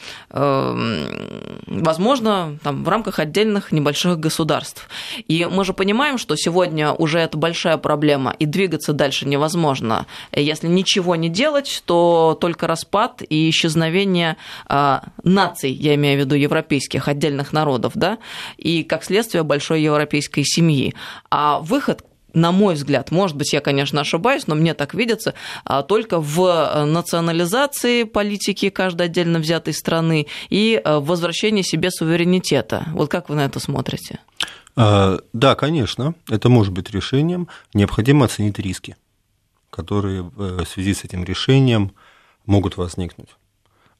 [1.67, 4.89] возможно, там, в рамках отдельных небольших государств.
[5.29, 10.05] И мы же понимаем, что сегодня уже это большая проблема, и двигаться дальше невозможно.
[10.33, 14.35] Если ничего не делать, то только распад и исчезновение
[15.23, 18.17] наций, я имею в виду европейских, отдельных народов, да,
[18.57, 20.93] и, как следствие, большой европейской семьи.
[21.29, 25.83] А выход на мой взгляд, может быть, я, конечно, ошибаюсь, но мне так видится, а,
[25.83, 32.85] только в э, национализации политики каждой отдельно взятой страны и э, в возвращении себе суверенитета.
[32.93, 34.19] Вот как вы на это смотрите?
[34.75, 37.47] А, да, конечно, это может быть решением.
[37.73, 38.95] Необходимо оценить риски,
[39.69, 41.91] которые в связи с этим решением
[42.45, 43.29] могут возникнуть.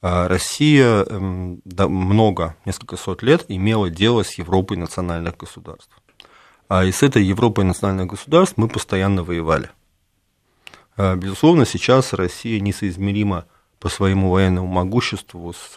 [0.02, 5.99] А, Россия эм, много, несколько сот лет имела дело с Европой национальных государств.
[6.70, 9.70] А и с этой Европой национальных государств мы постоянно воевали.
[10.96, 13.46] А, безусловно, сейчас Россия несоизмерима
[13.80, 15.76] по своему военному могуществу с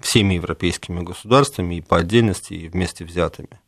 [0.00, 3.61] всеми европейскими государствами и по отдельности, и вместе взятыми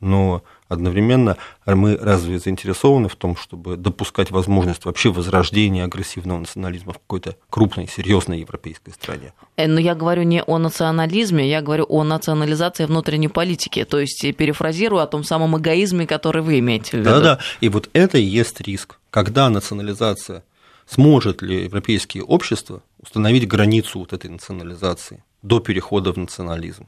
[0.00, 6.98] но одновременно мы разве заинтересованы в том, чтобы допускать возможность вообще возрождения агрессивного национализма в
[6.98, 9.32] какой-то крупной, серьезной европейской стране?
[9.56, 14.20] Э, но я говорю не о национализме, я говорю о национализации внутренней политики, то есть
[14.36, 17.10] перефразирую о том самом эгоизме, который вы имеете в виду.
[17.10, 18.98] Да-да, и вот это и есть риск.
[19.10, 20.44] Когда национализация,
[20.86, 26.86] сможет ли европейские общества установить границу вот этой национализации до перехода в национализм?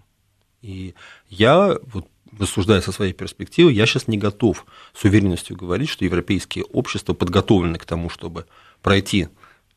[0.62, 0.94] И
[1.28, 2.06] я вот
[2.38, 7.78] рассуждая со своей перспективы, я сейчас не готов с уверенностью говорить, что европейские общества подготовлены
[7.78, 8.46] к тому, чтобы
[8.82, 9.28] пройти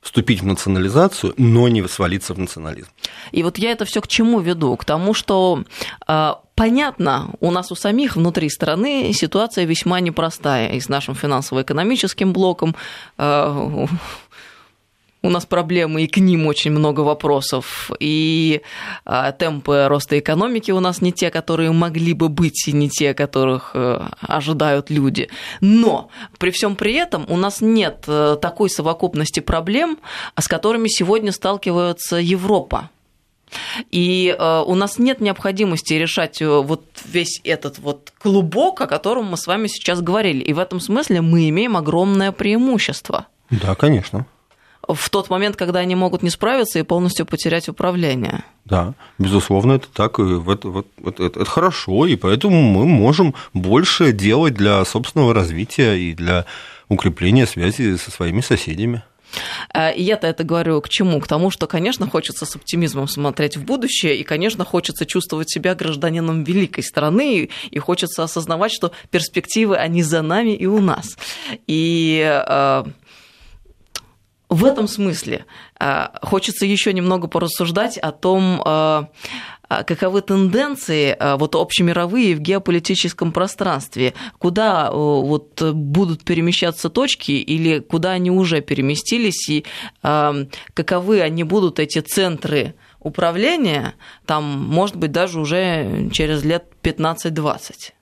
[0.04, 2.90] вступить в национализацию, но не свалиться в национализм.
[3.32, 4.76] И вот я это все к чему веду?
[4.76, 5.64] К тому, что
[6.08, 10.74] э, понятно, у нас у самих внутри страны ситуация весьма непростая.
[10.74, 12.76] И с нашим финансово-экономическим блоком
[13.18, 13.88] э,
[15.24, 17.90] у нас проблемы, и к ним очень много вопросов.
[18.00, 18.62] И
[19.06, 23.14] а, темпы роста экономики у нас не те, которые могли бы быть, и не те,
[23.14, 25.30] которых а, ожидают люди.
[25.62, 29.98] Но при всем при этом у нас нет а, такой совокупности проблем,
[30.38, 32.90] с которыми сегодня сталкивается Европа.
[33.92, 39.26] И э, у нас нет необходимости решать э, вот весь этот вот клубок, о котором
[39.26, 40.40] мы с вами сейчас говорили.
[40.40, 43.28] И в этом смысле мы имеем огромное преимущество.
[43.52, 44.26] Да, конечно
[44.88, 48.44] в тот момент, когда они могут не справиться и полностью потерять управление.
[48.66, 54.12] Да, безусловно, это так, и это, вот, это, это хорошо, и поэтому мы можем больше
[54.12, 56.46] делать для собственного развития и для
[56.90, 59.04] укрепления связи со своими соседями.
[59.70, 61.20] А, я-то это говорю к чему?
[61.20, 65.76] К тому, что, конечно, хочется с оптимизмом смотреть в будущее, и, конечно, хочется чувствовать себя
[65.76, 71.18] гражданином великой страны, и хочется осознавать, что перспективы, они за нами и у нас.
[71.68, 72.86] И а,
[74.54, 75.46] в этом смысле
[75.80, 79.04] э, хочется еще немного порассуждать о том, э,
[79.70, 88.12] э, каковы тенденции вот общемировые в геополитическом пространстве, куда вот будут перемещаться точки или куда
[88.12, 89.66] они уже переместились и
[90.02, 93.96] каковы они будут эти центры управления,
[94.28, 97.94] там, может быть, даже уже через лет 15-20.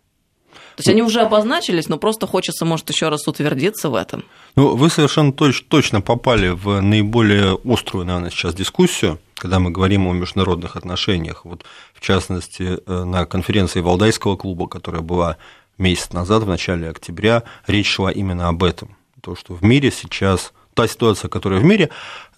[0.82, 4.24] Есть они уже обозначились, но просто хочется, может, еще раз утвердиться в этом.
[4.56, 10.08] Ну, вы совершенно точ- точно попали в наиболее острую, наверное, сейчас дискуссию, когда мы говорим
[10.08, 11.46] о международных отношениях.
[11.46, 15.38] Вот, в частности, э, на конференции Валдайского клуба, которая была
[15.78, 18.96] месяц назад, в начале октября, речь шла именно об этом.
[19.22, 21.90] То, что в мире сейчас, та ситуация, которая в мире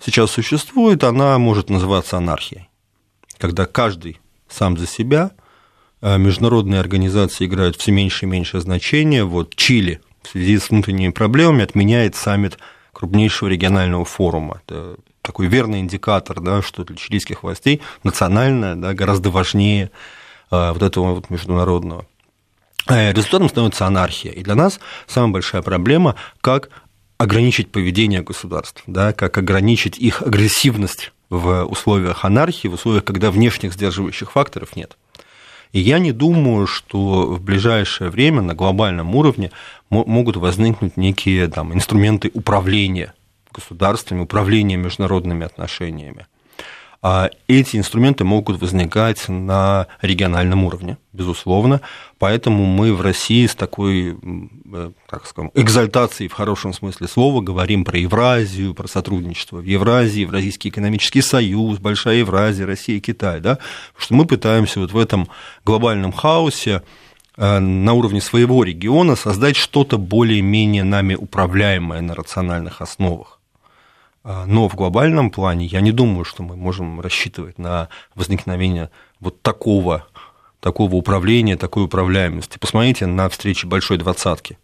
[0.03, 2.69] сейчас существует, она может называться анархией.
[3.37, 5.31] Когда каждый сам за себя,
[6.03, 9.23] международные организации играют все меньше и меньше значения.
[9.23, 12.57] Вот Чили в связи с внутренними проблемами отменяет саммит
[12.91, 14.61] крупнейшего регионального форума.
[14.65, 19.89] Это такой верный индикатор, да, что для чилийских властей национальное да, гораздо важнее
[20.51, 22.05] э, вот этого вот международного.
[22.87, 24.31] Э, результатом становится анархия.
[24.31, 26.69] И для нас самая большая проблема, как
[27.17, 33.73] ограничить поведение государств, да, как ограничить их агрессивность в условиях анархии, в условиях, когда внешних
[33.73, 34.97] сдерживающих факторов нет.
[35.73, 39.51] И я не думаю, что в ближайшее время на глобальном уровне
[39.89, 43.13] могут возникнуть некие там, инструменты управления
[43.51, 46.27] государствами, управления международными отношениями.
[47.05, 51.81] А эти инструменты могут возникать на региональном уровне, безусловно,
[52.17, 54.17] поэтому мы в России с такой,
[54.73, 60.21] э, так скажем, экзальтацией в хорошем смысле слова говорим про Евразию, про сотрудничество в Евразии,
[60.21, 63.57] Евразийский экономический союз, Большая Евразия, Россия и Китай, да,
[63.91, 65.27] потому что мы пытаемся вот в этом
[65.65, 66.83] глобальном хаосе
[67.35, 73.41] э, на уровне своего региона создать что-то более-менее нами управляемое на рациональных основах.
[74.23, 79.41] А, но в глобальном плане я не думаю, что мы можем рассчитывать на возникновение вот
[79.41, 80.07] такого,
[80.59, 82.57] такого управления, такой управляемости.
[82.57, 84.57] Посмотрите на встречи Большой Двадцатки.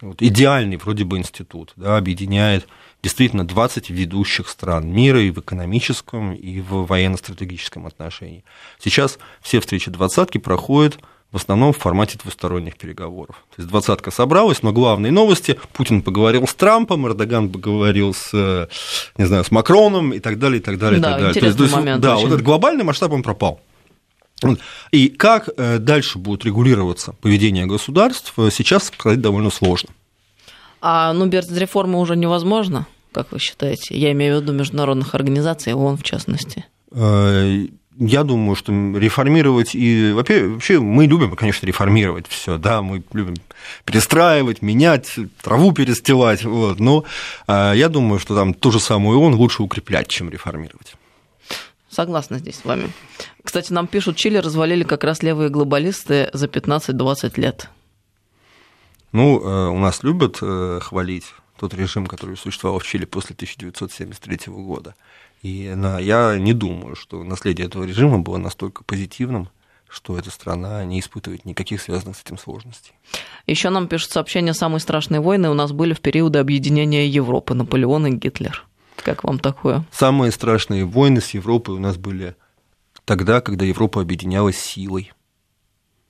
[0.00, 2.68] Вот идеальный вроде бы институт, да, объединяет
[3.02, 8.44] действительно 20 ведущих стран мира и в экономическом, и в военно-стратегическом отношении.
[8.78, 10.98] Сейчас все встречи двадцатки проходят
[11.36, 13.44] в основном в формате двусторонних переговоров.
[13.50, 18.68] То есть двадцатка собралась, но главные новости, Путин поговорил с Трампом, Эрдоган поговорил с,
[19.18, 21.52] не знаю, с Макроном и так далее, и так далее, да, и так далее.
[21.52, 22.24] То есть, момент да, очень.
[22.24, 23.60] вот этот глобальный масштаб, он пропал.
[24.92, 29.90] И как э, дальше будет регулироваться поведение государств, э, сейчас сказать довольно сложно.
[30.80, 33.96] А ну, без реформы уже невозможно, как вы считаете?
[33.96, 36.64] Я имею в виду международных организаций, ООН в частности.
[37.98, 43.36] Э, я думаю, что реформировать и вообще мы любим, конечно, реформировать все, да, мы любим
[43.84, 47.04] перестраивать, менять, траву перестилать, вот, но
[47.48, 50.94] я думаю, что там ту же самую ООН лучше укреплять, чем реформировать.
[51.88, 52.90] Согласна здесь с вами.
[53.42, 57.70] Кстати, нам пишут, Чили развалили как раз левые глобалисты за 15-20 лет.
[59.12, 61.24] Ну, у нас любят хвалить
[61.58, 64.94] тот режим, который существовал в Чили после 1973 года.
[65.42, 69.48] И я не думаю, что наследие этого режима было настолько позитивным,
[69.88, 72.92] что эта страна не испытывает никаких связанных с этим сложностей.
[73.46, 78.06] Еще нам пишут сообщения, самые страшные войны у нас были в периоды объединения Европы, Наполеон
[78.06, 78.66] и Гитлер.
[78.96, 79.84] Как вам такое?
[79.92, 82.34] Самые страшные войны с Европой у нас были
[83.04, 85.12] тогда, когда Европа объединялась силой,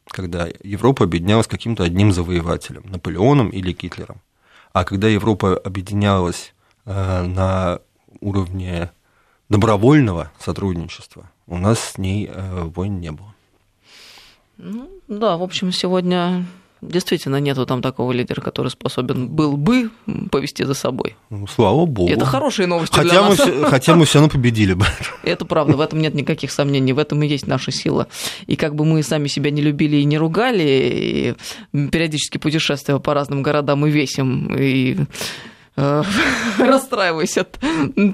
[0.09, 4.21] когда Европа объединялась каким-то одним завоевателем, Наполеоном или Гитлером.
[4.73, 7.81] А когда Европа объединялась э, на
[8.21, 8.91] уровне
[9.49, 13.35] добровольного сотрудничества, у нас с ней э, войн не было.
[14.59, 16.47] Ну, да, в общем, сегодня
[16.83, 19.91] действительно нету там такого лидера, который способен был бы
[20.31, 21.17] повести за собой.
[21.31, 22.09] Ну, слава богу.
[22.09, 23.41] И это хорошие новости хотя для мы нас.
[23.41, 24.87] Все, хотя мы все равно победили бы.
[25.23, 28.09] Это правда, в этом нет никаких сомнений, в этом и есть наша сила.
[28.47, 31.37] И как бы мы сами себя не любили и не ругали,
[31.73, 34.99] и периодически путешествуя по разным городам и весим, и
[36.59, 37.59] расстраиваясь от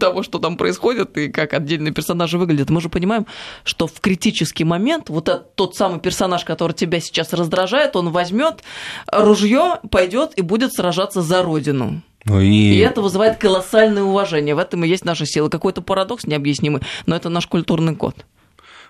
[0.01, 3.27] того, что там происходит и как отдельные персонажи выглядят, мы же понимаем,
[3.63, 8.65] что в критический момент вот этот, тот самый персонаж, который тебя сейчас раздражает, он возьмет
[9.07, 12.03] ружье, пойдет и будет сражаться за родину.
[12.25, 12.49] Ну и...
[12.49, 14.55] и это вызывает колоссальное уважение.
[14.55, 15.49] В этом и есть наша сила.
[15.49, 18.27] Какой-то парадокс необъяснимый, но это наш культурный код.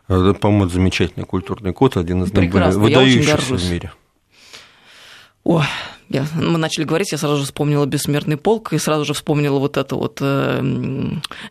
[0.08, 3.92] Это, по-моему, замечательный культурный код, один из Прекрасно, наиболее выдающихся в мире.
[5.44, 5.64] Ой,
[6.08, 9.76] я, мы начали говорить, я сразу же вспомнила «Бессмертный полк» и сразу же вспомнила вот
[9.76, 10.60] эту вот э,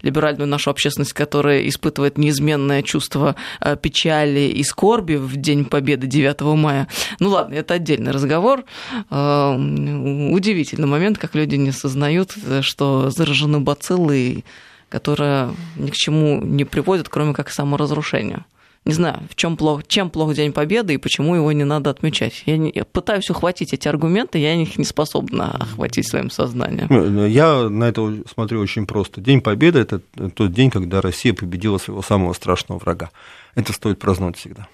[0.01, 6.41] либеральную нашу общественность, которая испытывает неизменное чувство э, печали и скорби в День Победы 9
[6.41, 6.87] мая.
[7.19, 8.63] Ну ладно, это отдельный разговор.
[9.09, 14.45] Э, удивительный момент, как люди не осознают, что заражены бациллой,
[14.89, 18.45] которая ни к чему не приводит, кроме как к саморазрушению
[18.83, 22.43] не знаю, в чем плохо, чем плох День Победы и почему его не надо отмечать.
[22.47, 27.27] Я, не, я пытаюсь ухватить эти аргументы, я их не способна охватить своим сознанием.
[27.27, 29.21] Я на это смотрю очень просто.
[29.21, 33.11] День Победы– это тот день, когда Россия победила своего самого страшного врага.
[33.53, 34.67] Это стоит праздновать всегда.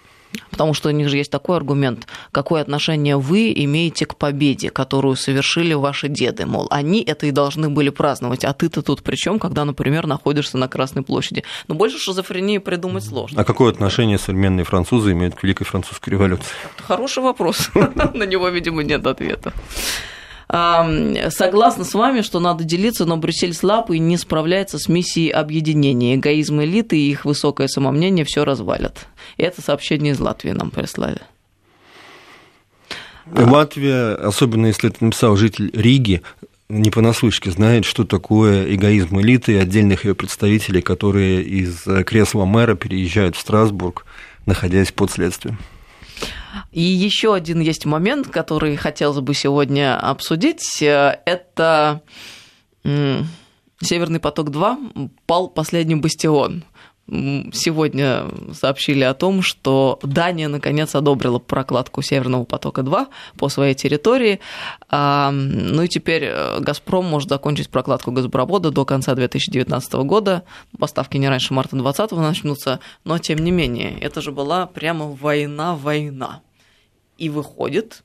[0.52, 5.16] Потому что у них же есть такой аргумент, какое отношение вы имеете к победе, которую
[5.16, 6.46] совершили ваши деды.
[6.46, 10.58] Мол, они это и должны были праздновать, а ты-то тут при чем, когда, например, находишься
[10.58, 11.44] на Красной площади?
[11.68, 13.42] Но больше шизофрении придумать сложно.
[13.42, 16.52] А какое отношение современные французы имеют к Великой Французской революции?
[16.78, 17.70] Хороший вопрос.
[18.14, 19.54] На него, видимо, нет ответа.
[20.50, 26.16] Согласна с вами, что надо делиться, но Брюссель слаб и не справляется с миссией объединения.
[26.16, 29.08] Эгоизм элиты и их высокое самомнение все развалят.
[29.36, 31.20] Это сообщение из Латвии нам прислали.
[33.30, 36.22] Латвия, особенно если это написал житель Риги,
[36.70, 42.76] не понаслышке знает, что такое эгоизм элиты и отдельных ее представителей, которые из кресла мэра
[42.76, 44.06] переезжают в Страсбург,
[44.45, 45.58] находясь под следствием.
[46.72, 50.82] И еще один есть момент, который хотелось бы сегодня обсудить.
[50.82, 52.01] Это
[52.84, 56.63] Северный поток-2 пал последний бастион.
[57.10, 64.41] Сегодня сообщили о том, что Дания наконец одобрила прокладку Северного потока-2 по своей территории.
[64.91, 70.43] Ну и теперь э, «Газпром» может закончить прокладку газопровода до конца 2019 года.
[70.78, 76.41] Поставки не раньше марта 2020 начнутся, но тем не менее, это же была прямо война-война.
[77.18, 78.03] И выходит,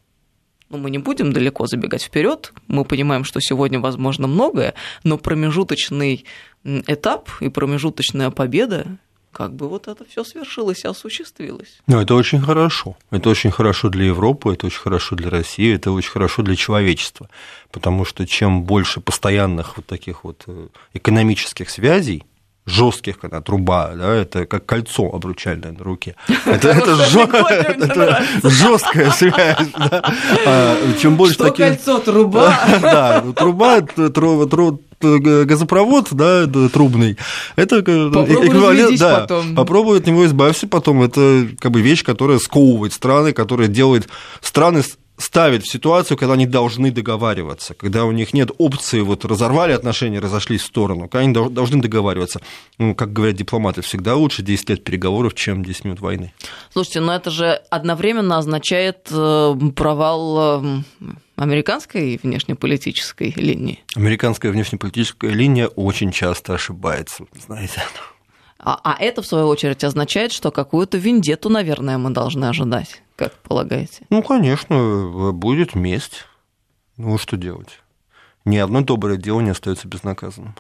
[0.73, 2.53] ну, мы не будем далеко забегать вперед.
[2.67, 4.73] Мы понимаем, что сегодня возможно многое,
[5.05, 6.25] но промежуточный
[6.65, 8.99] этап и промежуточная победа
[9.33, 11.81] как бы вот это все свершилось и осуществилось.
[11.87, 12.97] Ну, это очень хорошо.
[13.11, 17.29] Это очень хорошо для Европы, это очень хорошо для России, это очень хорошо для человечества.
[17.71, 22.25] Потому что чем больше постоянных вот таких вот э, экономических связей,
[22.65, 26.15] жестких, когда труба, да, это как кольцо обручальное на руке.
[26.47, 29.69] Это, это, жесткая связь.
[29.77, 30.15] Да.
[30.47, 31.67] А, чем больше Что таких...
[31.67, 32.59] кольцо, труба?
[32.81, 37.19] Да, труба, тру, тру, газопровод, да, трубный,
[37.57, 39.55] это эквивалент, да, потом.
[39.57, 44.09] попробуй от него избавься потом, это как бы вещь, которая сковывает страны, которая делает
[44.41, 44.83] страны
[45.23, 50.19] ставит в ситуацию, когда они должны договариваться, когда у них нет опции, вот разорвали отношения,
[50.19, 52.41] разошлись в сторону, когда они должны договариваться.
[52.79, 56.33] Ну, как говорят дипломаты, всегда лучше 10 лет переговоров, чем 10 минут войны.
[56.73, 60.83] Слушайте, но это же одновременно означает э, провал э,
[61.37, 63.83] американской внешнеполитической линии.
[63.95, 67.83] Американская внешнеполитическая линия очень часто ошибается, знаете.
[68.63, 73.35] А, а это, в свою очередь, означает, что какую-то вендету, наверное, мы должны ожидать, как
[73.35, 74.07] полагаете?
[74.09, 76.27] Ну, конечно, будет месть.
[76.97, 77.81] Ну, что делать?
[78.45, 80.55] Ни одно доброе дело не остается безнаказанным.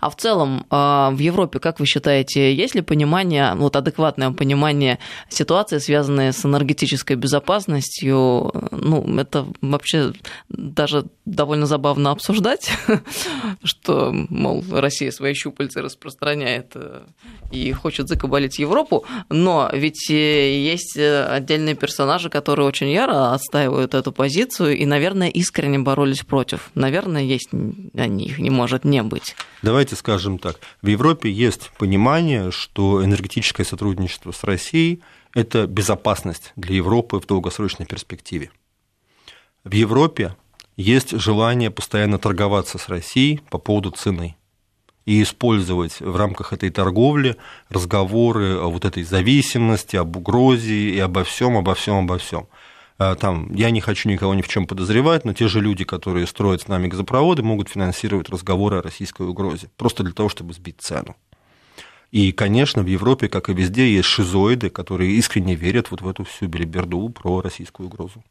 [0.00, 4.98] А в целом а, в Европе, как вы считаете, есть ли понимание, вот адекватное понимание
[5.28, 8.52] ситуации, связанной с энергетической безопасностью?
[8.70, 10.12] Ну, это вообще
[10.48, 12.70] даже довольно забавно обсуждать,
[13.62, 17.02] что, мол, Россия свои щупальцы распространяет э,
[17.50, 23.94] и хочет закабалить Европу, но ведь э, есть э, отдельные персонажи, которые очень яро отстаивают
[23.94, 26.70] эту позицию и, наверное, искренне боролись против.
[26.74, 27.50] Наверное, есть
[27.94, 29.34] они, их не может не быть.
[29.62, 30.60] Давайте скажем так.
[30.82, 35.02] В Европе есть понимание, что энергетическое сотрудничество с Россией–
[35.34, 38.50] это безопасность для Европы в долгосрочной перспективе.
[39.64, 40.36] В Европе
[40.76, 44.36] есть желание постоянно торговаться с Россией по поводу цены
[45.04, 47.36] и использовать в рамках этой торговли
[47.68, 52.46] разговоры о вот этой зависимости, об угрозе и обо всем, обо всем, обо всем.
[52.98, 56.26] А, там, я не хочу никого ни в чем подозревать, но те же люди, которые
[56.26, 60.80] строят с нами газопроводы, могут финансировать разговоры о российской угрозе, просто для того, чтобы сбить
[60.80, 61.16] цену.
[62.10, 66.24] И, конечно, в Европе, как и везде, есть шизоиды, которые искренне верят вот в эту
[66.24, 68.24] всю белиберду про российскую угрозу.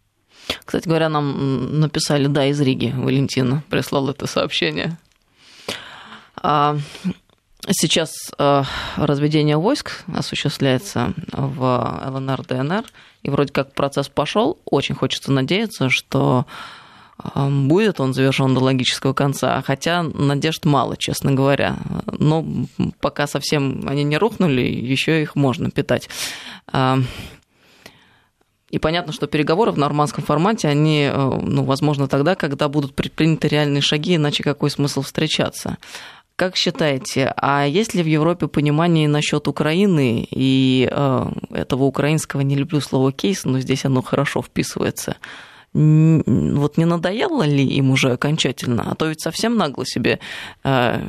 [0.66, 4.98] Кстати говоря, нам написали, да, из Риги, Валентина прислал это сообщение.
[6.36, 6.78] А,
[7.70, 12.86] сейчас а, разведение войск осуществляется в ЛНР, ДНР,
[13.24, 14.60] и вроде как процесс пошел.
[14.66, 16.46] Очень хочется надеяться, что
[17.18, 21.78] а, будет он завершен до логического конца, хотя надежд мало, честно говоря.
[22.20, 22.46] Но
[23.00, 26.10] пока совсем они не рухнули, еще их можно питать.
[28.70, 33.48] И понятно, что переговоры в нормандском формате, они, э, ну, возможно, тогда, когда будут предприняты
[33.48, 35.78] реальные шаги, иначе какой смысл встречаться?
[36.38, 42.56] Как считаете, а есть ли в Европе понимание насчет Украины и э, этого украинского, не
[42.56, 45.18] люблю слово кейс, но здесь оно хорошо вписывается,
[45.74, 48.92] вот не надоело ли им уже окончательно?
[48.92, 50.20] А то ведь совсем нагло себе
[50.64, 51.02] э,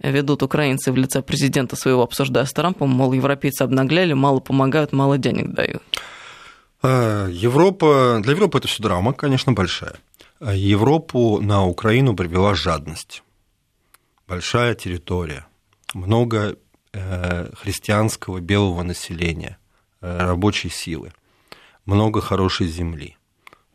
[0.00, 5.18] ведут украинцы в лице президента своего, обсуждая с Трампом, мол, европейцы обнагляли, мало помогают, мало
[5.18, 5.82] денег дают.
[6.82, 9.94] А, Европа, для Европы это все драма, конечно, большая.
[10.40, 13.23] А Европу на Украину привела жадность
[14.26, 15.46] большая территория,
[15.92, 16.56] много
[16.92, 19.58] э, христианского белого населения,
[20.00, 21.12] рабочей силы,
[21.86, 23.16] много хорошей земли,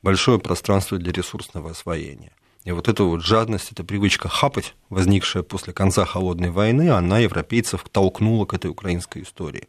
[0.01, 2.33] большое пространство для ресурсного освоения.
[2.65, 7.83] И вот эта вот жадность, эта привычка хапать, возникшая после конца холодной войны, она европейцев
[7.89, 9.67] толкнула к этой украинской истории.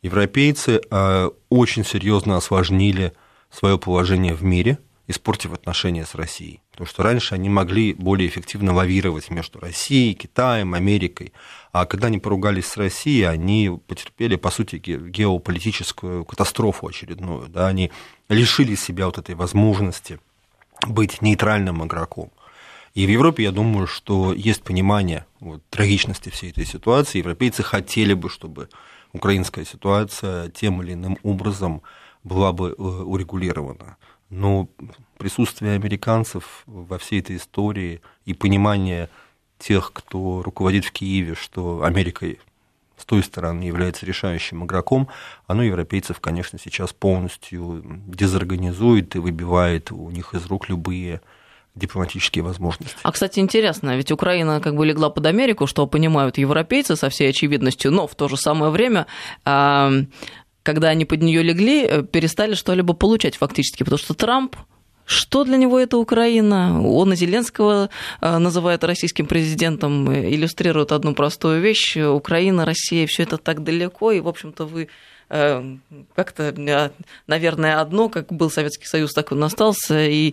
[0.00, 3.12] Европейцы э, очень серьезно осложнили
[3.50, 4.78] свое положение в мире,
[5.08, 6.62] испортив отношения с Россией.
[6.78, 11.32] Потому что раньше они могли более эффективно лавировать между Россией, Китаем, Америкой.
[11.72, 17.48] А когда они поругались с Россией, они потерпели, по сути, геополитическую катастрофу очередную.
[17.48, 17.66] Да?
[17.66, 17.90] Они
[18.28, 20.20] лишили себя вот этой возможности
[20.86, 22.30] быть нейтральным игроком.
[22.94, 27.18] И в Европе, я думаю, что есть понимание вот, трагичности всей этой ситуации.
[27.18, 28.68] Европейцы хотели бы, чтобы
[29.12, 31.82] украинская ситуация тем или иным образом
[32.22, 33.96] была бы э, урегулирована.
[34.30, 34.68] Но
[35.18, 39.10] присутствие американцев во всей этой истории и понимание
[39.58, 42.26] тех, кто руководит в Киеве, что Америка
[42.96, 45.08] с той стороны является решающим игроком,
[45.46, 51.20] оно европейцев, конечно, сейчас полностью дезорганизует и выбивает у них из рук любые
[51.74, 52.96] дипломатические возможности.
[53.02, 57.30] А, кстати, интересно, ведь Украина как бы легла под Америку, что понимают европейцы со всей
[57.30, 59.06] очевидностью, но в то же самое время
[60.64, 64.54] когда они под нее легли, э, перестали что-либо получать фактически, потому что Трамп
[65.08, 66.86] что для него это Украина?
[66.86, 67.88] Он и Зеленского
[68.20, 71.96] э, называет российским президентом, э, иллюстрирует одну простую вещь.
[71.96, 74.88] Украина, Россия, все это так далеко, и, в общем-то, вы
[76.14, 76.54] как-то,
[77.26, 80.32] наверное, одно, как был Советский Союз, так он остался, и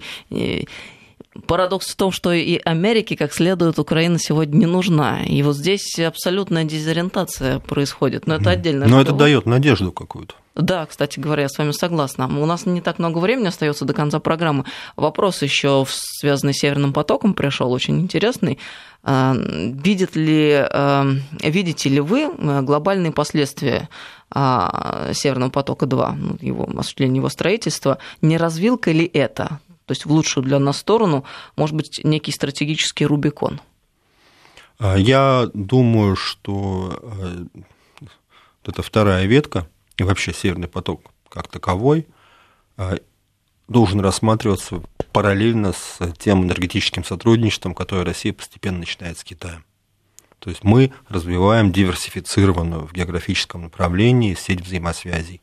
[1.47, 5.23] Парадокс в том, что и Америке, как следует, Украина сегодня не нужна.
[5.23, 8.25] И вот здесь абсолютная дезориентация происходит.
[8.25, 8.87] Но это отдельно.
[8.87, 10.35] Но это дает надежду какую-то.
[10.55, 12.27] Да, кстати говоря, я с вами согласна.
[12.27, 14.63] У нас не так много времени остается до конца программы.
[14.95, 18.57] Вопрос еще связанный с Северным потоком пришел, очень интересный.
[19.03, 21.05] А, видит ли, а,
[21.41, 23.89] видите ли вы а, глобальные последствия
[24.33, 27.99] Северного потока-2, ну, его осуществления его строительства?
[28.21, 29.59] Не развилка ли это?
[29.85, 31.25] То есть в лучшую для нас сторону,
[31.55, 33.61] может быть, некий стратегический Рубикон?
[34.79, 37.45] А, я думаю, что э,
[38.65, 39.67] это вторая ветка,
[39.97, 42.07] и вообще Северный поток как таковой,
[42.77, 42.97] э,
[43.67, 44.81] должен рассматриваться
[45.11, 49.65] параллельно с тем энергетическим сотрудничеством, которое Россия постепенно начинает с Китаем.
[50.39, 55.41] То есть мы развиваем диверсифицированную в географическом направлении сеть взаимосвязей.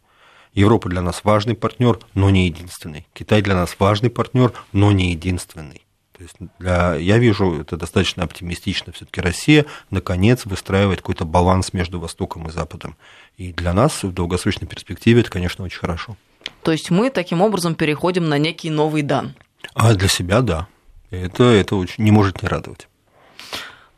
[0.54, 3.06] Европа для нас важный партнер, но не единственный.
[3.14, 5.82] Китай для нас важный партнер, но не единственный.
[6.12, 8.92] То есть для, я вижу это достаточно оптимистично.
[8.92, 12.96] Все-таки Россия наконец выстраивает какой-то баланс между Востоком и Западом.
[13.36, 16.16] И для нас в долгосрочной перспективе это, конечно, очень хорошо.
[16.62, 19.34] То есть мы таким образом переходим на некий новый дан.
[19.74, 20.68] А для себя да.
[21.10, 22.88] Это, это очень не может не радовать.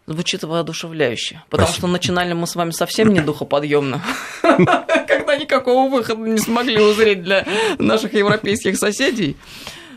[0.07, 1.43] Звучит воодушевляюще.
[1.49, 1.89] Потому Спасибо.
[1.89, 4.03] что начинали мы с вами совсем не духоподъемно.
[5.37, 7.47] Никакого выхода не смогли узреть для
[7.79, 9.37] наших европейских соседей.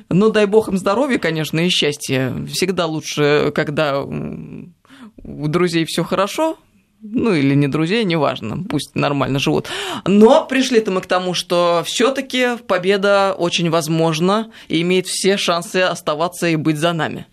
[0.09, 2.33] Ну, дай бог им здоровья, конечно, и счастья.
[2.51, 6.57] Всегда лучше, когда у друзей все хорошо,
[7.01, 9.67] ну или не друзей, неважно, пусть нормально живут.
[10.05, 16.47] Но пришли-то мы к тому, что все-таки победа очень возможна и имеет все шансы оставаться
[16.47, 17.27] и быть за нами.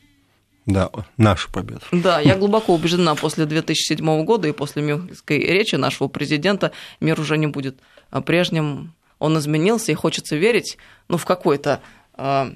[0.67, 1.83] Да, наша победа.
[1.93, 7.37] Да, я глубоко убеждена, после 2007 года и после Мюнхенской речи нашего президента мир уже
[7.37, 7.79] не будет
[8.21, 8.95] прежним.
[9.19, 10.77] Он изменился, и хочется верить,
[11.09, 11.81] ну, в какой-то
[12.17, 12.51] э,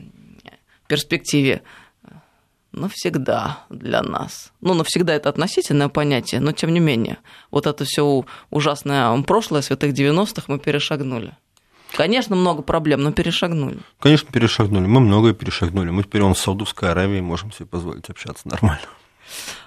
[0.87, 1.63] перспективе
[2.73, 4.53] навсегда для нас.
[4.61, 7.19] Ну, навсегда это относительное понятие, но тем не менее,
[7.51, 11.35] вот это все ужасное прошлое святых 90-х мы перешагнули.
[11.97, 13.79] Конечно, много проблем, но перешагнули.
[13.99, 14.87] Конечно, перешагнули.
[14.87, 15.91] Мы многое перешагнули.
[15.91, 18.83] Мы теперь он с Саудовской Аравией можем себе позволить общаться нормально.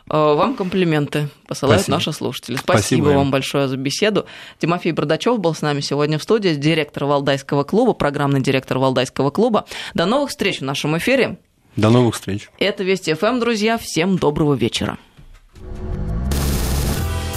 [0.10, 1.98] Э, вам комплименты посылают Спасибо.
[1.98, 2.56] наши слушатели.
[2.56, 4.26] Спасибо, Спасибо вам большое за беседу.
[4.60, 9.66] Тимофей Бардачев был с нами сегодня в студии, директор Валдайского клуба, программный директор Валдайского клуба.
[9.94, 11.38] До новых встреч в нашем эфире.
[11.76, 12.50] До новых встреч.
[12.60, 13.78] Это Вести ФМ, друзья.
[13.78, 14.98] Всем доброго вечера.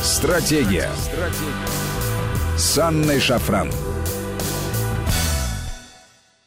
[0.02, 0.90] Стратегия.
[0.96, 2.58] Стратегия.
[2.58, 3.70] С Анной Шафран.